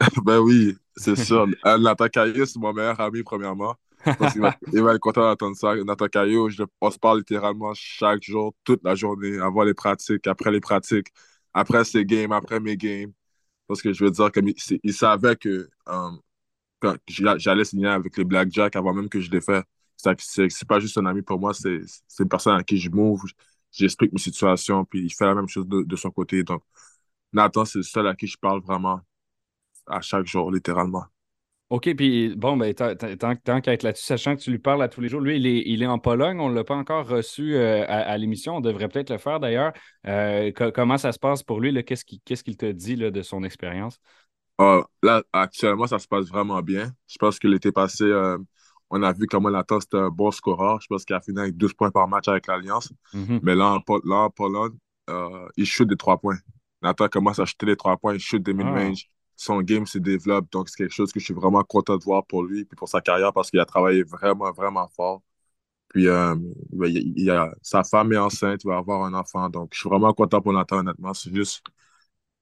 [0.24, 1.46] Ben oui, c'est sûr.
[1.64, 3.76] Nathan Caillou, c'est mon meilleur ami, premièrement.
[4.18, 5.74] Va, il va être content d'entendre ça.
[5.84, 6.06] Nathan
[6.48, 10.60] je- on se parle littéralement chaque jour, toute la journée, avant les pratiques, après les
[10.60, 11.08] pratiques,
[11.54, 13.12] après ses games, après mes games.
[13.68, 16.10] Parce que je veux dire, comme il, il savait que euh,
[17.38, 19.64] j'allais signer avec les Blackjacks avant même que je les fasse.
[19.96, 23.26] C'est pas juste un ami pour moi, c'est c'est une personne à qui je m'ouvre,
[23.72, 26.42] j'explique mes situations, puis il fait la même chose de, de son côté.
[26.42, 26.62] Donc,
[27.32, 29.00] Nathan, c'est le seul à qui je parle vraiment
[29.86, 31.04] à chaque jour, littéralement.
[31.70, 35.00] OK, puis bon, ben, tant, qu'à être là-dessus, sachant que tu lui parles à tous
[35.00, 37.54] les jours, lui, il est, il est en Pologne, on ne l'a pas encore reçu
[37.54, 39.72] euh, à, à l'émission, on devrait peut-être le faire d'ailleurs.
[40.08, 41.72] Euh, co- comment ça se passe pour lui?
[41.84, 44.00] Qu'est-ce qu'il te dit là, de son expérience?
[44.58, 46.90] Ah, là, actuellement, ça se passe vraiment bien.
[47.06, 48.36] Je pense que l'été passé, euh,
[48.90, 50.80] on a vu comment Nathan, c'était un bon scoreur.
[50.80, 52.92] Je pense qu'il a fini avec 12 points par match avec l'Alliance.
[53.14, 53.38] Mhm.
[53.44, 54.76] Mais là, en, là, en Pologne,
[55.56, 56.38] il shoot des trois points.
[56.82, 59.08] Nathan commence à shooter les trois points, il shoot des mid-range.
[59.40, 60.50] Son game se développe.
[60.52, 62.88] Donc, c'est quelque chose que je suis vraiment content de voir pour lui et pour
[62.88, 65.22] sa carrière parce qu'il a travaillé vraiment, vraiment fort.
[65.88, 66.36] Puis, euh,
[66.72, 69.48] ben, il, a, sa femme est enceinte, il va avoir un enfant.
[69.50, 71.14] Donc, je suis vraiment content pour Nathan, honnêtement.
[71.14, 71.62] C'est juste,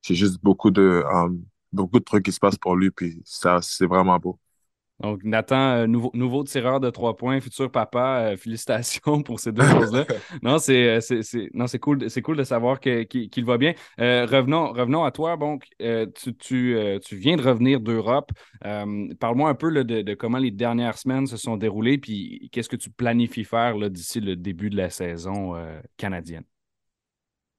[0.02, 1.30] c'est juste beaucoup de, euh,
[1.72, 2.90] beaucoup de trucs qui se passent pour lui.
[2.90, 4.38] Puis, ça, c'est vraiment beau.
[5.00, 9.52] Donc, Nathan, euh, nouveau, nouveau tireur de trois points, futur papa, euh, félicitations pour ces
[9.52, 10.06] deux choses-là.
[10.42, 13.74] Non, c'est euh, cool, c'est cool de savoir que- qu'il va bien.
[14.00, 15.36] Euh, revenons, revenons à toi.
[15.36, 18.32] Donc, euh, tu, tu, tu viens de revenir d'Europe.
[18.60, 22.68] Parle-moi un peu là, de, de comment les dernières semaines se sont déroulées, puis qu'est-ce
[22.68, 25.54] que tu planifies faire d'ici le début de la saison
[25.96, 26.44] canadienne?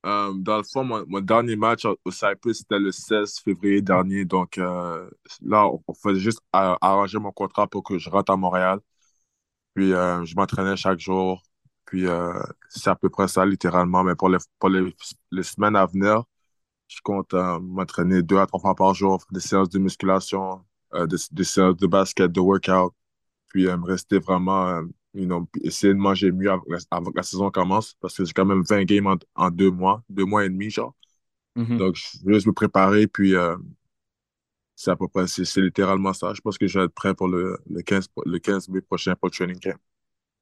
[0.06, 4.24] Euh, dans le fond, mon, mon dernier match au Cyprus, c'était le 16 février dernier.
[4.26, 5.10] Donc euh,
[5.41, 8.80] là, on, faisait juste arranger mon contrat pour que je rentre à Montréal.
[9.74, 11.41] Puis euh, je m'entraînais chaque jour.
[11.86, 12.06] Puis
[12.70, 14.04] c'est à peu près ça, littéralement.
[14.04, 14.95] Mais pour les, pour les,
[15.32, 16.24] les semaines à venir,
[16.88, 20.64] je compte m'entraîner deux à trois fois par jour, des séances de musculation,
[21.08, 22.93] des, séances de basket, de workout.
[23.50, 24.84] Puis me rester vraiment,
[25.14, 27.95] you know, essayer de manger mieux avant, avant que la saison commence.
[28.01, 30.70] Parce que j'ai quand même 20 games en, en deux mois, deux mois et demi,
[30.70, 30.95] genre.
[31.55, 31.80] Mhm.
[31.80, 33.55] Donc, je veux juste me préparer, puis euh,
[34.76, 36.34] c'est à peu près, c'est littéralement ça.
[36.34, 38.82] Je pense que je vais être prêt pour le, le 15, po- le 15 mai
[38.82, 39.78] prochain pour le training camp.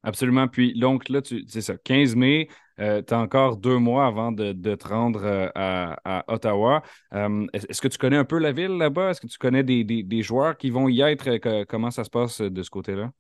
[0.04, 0.48] Absolument.
[0.48, 2.48] Puis donc là, c'est ça, 15 mai,
[2.78, 6.82] tu as encore deux mois avant de, de te rendre euh, à, à Ottawa.
[7.14, 9.10] Euh, est- Est-ce que tu connais un peu la ville là-bas?
[9.12, 11.28] Est-ce que tu connais des, des- des joueurs qui vont y être?
[11.30, 13.12] Euh, que- comment ça se passe euh, de ce côté-là?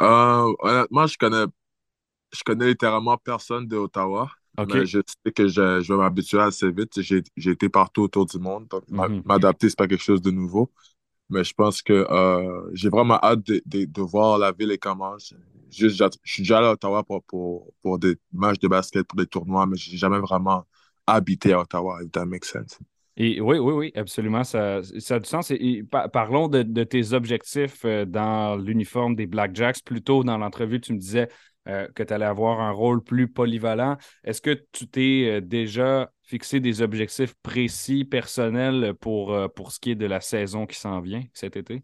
[0.00, 1.44] Euh, honnêtement, je connais,
[2.32, 4.30] je connais littéralement personne de Ottawa.
[4.58, 7.00] Mais je sais que je, je vais m'habituer assez vite.
[7.00, 8.68] J'ai été partout autour du monde.
[8.68, 9.22] Donc, mm-hmm.
[9.24, 10.70] m'adapter, ce n'est pas quelque chose de nouveau.
[11.30, 15.16] Mais je pense que euh, j'ai vraiment hâte de, de, voir la ville et comment.
[15.70, 19.16] Je, je, suis déjà allé à Ottawa pour, pour, pour, des matchs de basket, pour
[19.16, 20.66] des tournois, mais je n'ai jamais vraiment
[21.06, 22.76] habité à Ottawa, if that makes sense.
[23.20, 24.44] Oui, oui, oui, absolument.
[24.44, 25.52] Ça, ça a du sens.
[26.10, 29.84] Parlons de, tes objectifs euh, dans l'uniforme des Blackjacks.
[29.84, 31.28] Plus tôt dans l'entrevue, tu me disais
[31.68, 33.98] euh, que tu allais avoir un rôle plus polyvalent.
[34.24, 39.90] Est-ce que tu t'es euh, déjà fixé des objectifs précis, personnels pour, pour ce qui
[39.90, 41.82] est de la saison qui s'en vient cet été?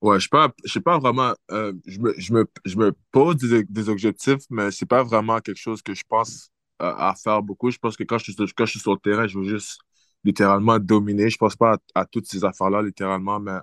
[0.00, 1.34] Ouais, je ne sais pas vraiment.
[1.50, 5.58] je, me, je, me, je, me, pose des, des objectifs, mais c'est pas vraiment quelque
[5.58, 7.70] chose que je pense à faire beaucoup.
[7.70, 9.80] Je pense que quand je, quand je suis sur le terrain, je veux juste
[10.24, 11.30] littéralement dominer.
[11.30, 13.58] Je pense pas à, toutes ces affaires-là, littéralement, mais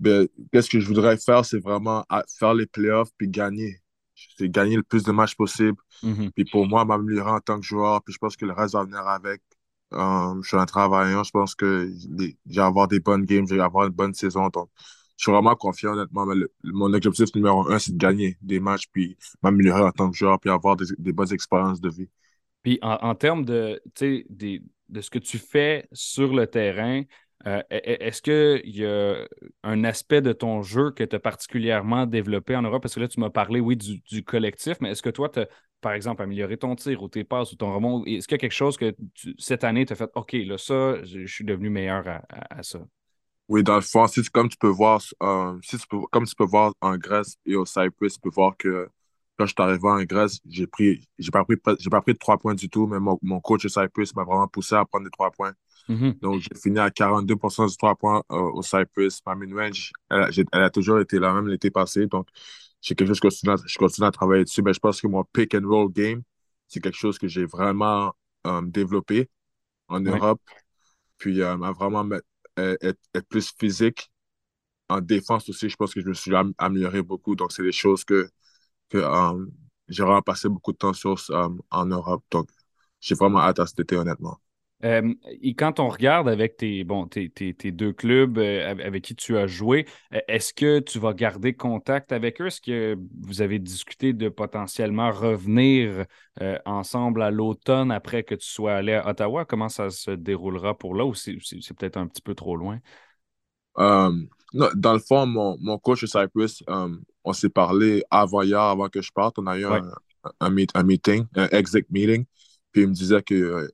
[0.00, 2.04] ben, qu'est-ce que je voudrais faire, c'est vraiment
[2.38, 3.80] faire les playoffs puis gagner.
[4.36, 5.76] C'est gagner le plus de matchs possible.
[6.02, 6.30] Mm-hmm.
[6.32, 8.02] Puis pour moi, m'améliorer en tant que joueur.
[8.02, 9.42] Puis je pense que le reste va venir avec.
[9.92, 11.24] Euh, je suis un travaillant.
[11.24, 11.92] Je pense que
[12.46, 13.46] j'ai avoir des bonnes games.
[13.48, 14.48] Je vais avoir une bonne saison.
[14.48, 14.70] Donc,
[15.16, 16.26] je suis vraiment confiant, honnêtement.
[16.26, 16.34] Mais
[16.64, 20.38] mon objectif numéro un, c'est de gagner des matchs, puis m'améliorer en tant que joueur,
[20.40, 22.08] puis avoir des, des bonnes expériences de vie.
[22.62, 23.80] Puis en, en termes de,
[24.88, 27.02] de ce que tu fais sur le terrain,
[27.46, 29.26] euh, e, e, est-ce qu'il y a
[29.62, 32.82] un aspect de ton jeu que tu as particulièrement développé en Europe?
[32.82, 35.48] Parce que là, tu m'as parlé, oui, du, collectif, mais est-ce que toi, tu as,
[35.80, 38.04] par exemple, amélioré ton tir ou tes passes ou ton remont?
[38.04, 38.94] Est-ce qu'il y a quelque chose que
[39.38, 42.80] cette année, tu as fait, OK, là, ça, je, suis devenu meilleur à, ça?
[43.48, 46.34] Oui, dans le fond, si, comme, tu peux voir, euh, si tu peux, comme tu
[46.34, 48.88] peux voir en Grèce et au Cyprus, tu peux voir que
[49.36, 52.18] quand je suis arrivé en Grèce, j'ai pris, j'ai pas pris, j'ai pas pris de
[52.18, 55.04] trois points du tout, mais mon, mon coach au Cyprus m'a vraiment poussé à prendre
[55.04, 55.54] des trois points.
[55.88, 56.20] Mm-hmm.
[56.20, 59.20] Donc, j'ai fini à 42% du 3 points euh, au Cyprus.
[59.26, 62.06] Ma mid-range, elle, elle, a toujours été la même l'été passé.
[62.06, 62.28] Donc,
[62.80, 64.62] c'est quelque chose que je continue, à, travailler dessus.
[64.62, 66.22] Mais je pense que mon pick and roll game,
[66.68, 68.14] c'est quelque chose que j'ai vraiment
[68.46, 69.28] euh, développé
[69.88, 70.40] en Europe.
[71.18, 72.08] Puis, euh, vraiment
[72.56, 74.10] être, plus physique.
[74.88, 77.34] En défense aussi, je pense que je me suis amélioré beaucoup.
[77.36, 78.28] Donc, c'est des choses que,
[79.00, 79.04] que
[79.88, 81.16] j'ai vraiment passé beaucoup de temps sur
[81.70, 82.24] en Europe.
[82.30, 82.48] Donc,
[83.00, 84.38] j'ai vraiment hâte à cet été, honnêtement.
[84.84, 87.30] Euh, et quand on regarde avec tes, bon, tes,
[87.72, 92.12] deux clubs euh, avec qui tu as joué, euh, est-ce que tu vas garder contact
[92.12, 92.46] avec eux?
[92.46, 96.04] Est-ce que vous avez discuté de potentiellement revenir
[96.66, 99.44] ensemble à l'automne après que tu sois allé à Ottawa?
[99.44, 101.36] Comment ça se déroulera pour là ou c'est
[101.78, 102.80] peut-être un petit peu trop loin?
[103.76, 106.62] dans le fond, mon, mon coach Cyprus,
[107.24, 109.38] on s'est parlé avant hier, avant que je parte.
[109.38, 109.90] On a eu un,
[110.40, 112.24] un, meeting, un exit meeting.
[112.72, 113.70] Puis il me disait que,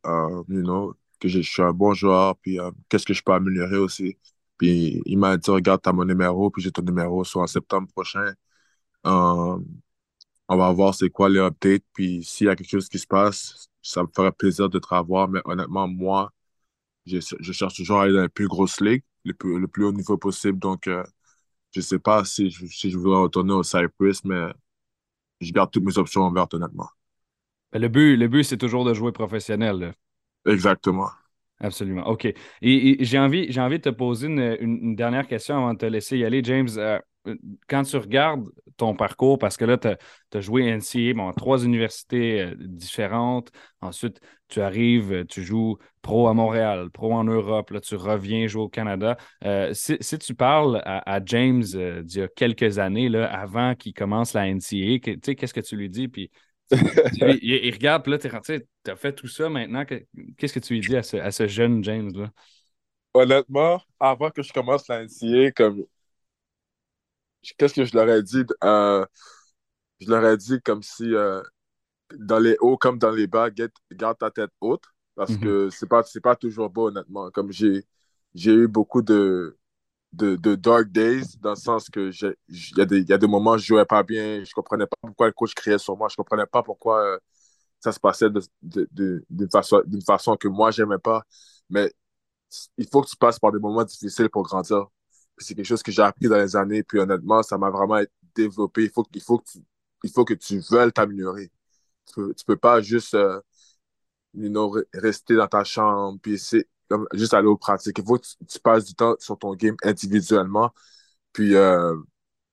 [0.49, 3.77] you know, que je suis un bon joueur, puis euh, qu'est-ce que je peux améliorer
[3.77, 4.19] aussi.
[4.59, 7.47] Puis il m'a dit, regarde, tu as mon numéro, puis j'ai ton numéro, soit en
[7.47, 8.33] septembre prochain.
[9.07, 9.59] Euh,
[10.49, 13.07] on va voir c'est quoi les updates, puis s'il y a quelque chose qui se
[13.07, 16.33] passe, ça me ferait plaisir de te revoir, mais honnêtement, moi,
[17.07, 19.85] je, je, cherche toujours à aller dans les plus grosses ligues, le plus, le plus
[19.85, 21.05] haut niveau possible, donc euh,
[21.73, 24.53] je sais pas si je, si je voudrais retourner au Cyprus, mais
[25.41, 26.89] je garde toutes mes options ouvertes, honnêtement.
[27.73, 29.95] Le but, le but c'est toujours de jouer professionnel.
[30.45, 31.11] Exactement.
[31.61, 32.07] Absolument.
[32.07, 32.27] OK.
[32.63, 36.17] Et, j'ai envie, j'ai envie de te poser une, dernière question avant de te laisser
[36.17, 36.43] y aller.
[36.43, 36.99] James, euh,
[37.69, 38.45] quand tu regardes
[38.79, 43.51] ton parcours, parce que là, tu as, joué NCA, bon, trois universités euh, différentes.
[43.83, 47.71] Ensuite, tu arrives, tu joues pro à Montréal, pro en Europe.
[47.73, 49.19] Là, tu reviens jouer au Canada.
[49.45, 54.33] Euh, si, tu parles à, James d'il y a quelques années, là, avant qu'il commence
[54.33, 56.09] la NCA, qu'est-ce que tu lui dis?
[56.09, 56.31] Puis
[57.43, 59.85] il, regarde, puis là, tu as fait tout ça maintenant.
[60.37, 62.31] Qu'est-ce que tu lui dis à ce, jeune James-là?
[63.15, 65.07] Honnêtement, avant que je commence la
[65.53, 65.85] comme.
[67.59, 68.45] Qu'est-ce que je leur ai dit?
[68.63, 69.05] Euh,
[70.01, 71.43] je leur ai dit comme si euh,
[72.17, 74.85] dans les hauts comme dans les bas, garde ta tête haute.
[75.17, 75.41] Parce mm-hmm.
[75.41, 77.31] que c'est pas, pas toujours beau, honnêtement.
[77.31, 77.85] Comme j'ai
[78.35, 79.59] eu beaucoup de,
[80.13, 83.59] de, de, dark days, dans le sens que il y, y a des moments où
[83.59, 86.47] je jouais pas bien, je comprenais pas pourquoi le coach criait sur moi, je comprenais
[86.47, 87.19] pas pourquoi euh,
[87.81, 91.23] ça se passait d'une de, de, façon, façon que moi, j'aimais pas.
[91.71, 91.93] Mais
[92.77, 94.87] il faut que tu passes par des moments difficiles pour grandir.
[95.39, 98.01] C'est quelque chose que j'ai appris dans les années, puis honnêtement, ça m'a vraiment
[98.35, 98.85] développé.
[98.85, 99.59] Il faut, il faut, que, tu,
[100.05, 101.51] il faut que tu veuilles t'améliorer.
[102.07, 103.41] Tu peux, tu peux pas juste euh,
[104.95, 106.39] rester dans ta chambre, puis
[106.91, 107.99] c'est juste aller aux pratiques.
[107.99, 110.71] Il faut que tu, passes du temps sur ton game individuellement.
[111.33, 111.97] Puis, euh,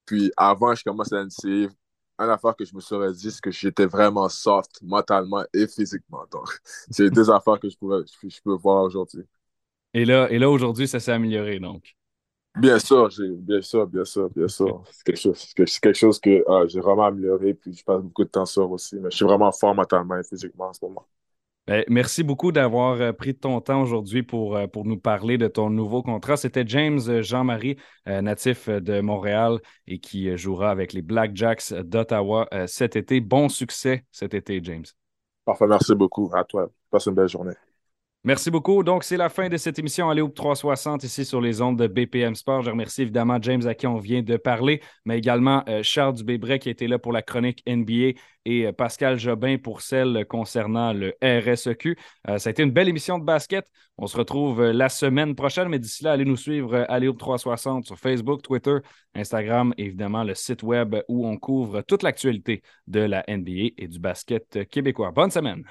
[0.05, 1.71] puis avant, je commence à NCA.
[2.19, 6.25] Une affaire que je me serais dit, c'est que j'étais vraiment soft mentalement et physiquement.
[6.31, 6.49] Donc,
[6.91, 9.23] c'est deux affaires que je, pourrais, je, peux voir aujourd'hui.
[9.93, 11.95] Et là, et là aujourd'hui, ça s'est amélioré, donc?
[12.55, 14.83] Bien sûr, bien sûr, bien sûr, bien sûr.
[14.91, 18.29] C'est quelque chose, quelque chose que ah, j'ai vraiment amélioré, puis je passe beaucoup de
[18.29, 18.95] temps sur aussi.
[18.95, 21.05] Mais je suis vraiment fort mentalement et physiquement en ce moment.
[21.67, 25.49] Ben, merci beaucoup d'avoir euh, pris ton temps aujourd'hui pour, euh, pour nous parler de
[25.49, 26.37] ton nouveau contrat.
[26.37, 32.47] C'était James euh, Jean-Marie, natif de Montréal et qui jouera avec les Black Jacks d'Ottawa
[32.67, 33.19] cet été.
[33.19, 34.85] Bon succès cet été, James.
[35.43, 36.31] Parfait, merci beaucoup.
[36.33, 36.69] À toi.
[36.89, 37.53] Passe une belle journée.
[38.27, 38.83] Merci beaucoup.
[38.83, 42.35] Donc, c'est la fin de cette émission Alléo 360 ici sur les ondes de BPM
[42.35, 42.61] Sport.
[42.61, 46.59] Je remercie évidemment James à qui on vient de parler, mais également euh, Charles Dubébret
[46.59, 51.15] qui était là pour la chronique NBA et euh, Pascal Jobin pour celle concernant le
[51.23, 51.97] RSEQ.
[52.27, 53.65] Euh, ça a été une belle émission de basket.
[53.97, 57.97] On se retrouve la semaine prochaine, mais d'ici là, allez nous suivre Alléo 360 sur
[57.97, 58.79] Facebook, Twitter,
[59.15, 63.87] Instagram et évidemment le site web où on couvre toute l'actualité de la NBA et
[63.87, 65.11] du basket québécois.
[65.11, 65.63] Bonne semaine.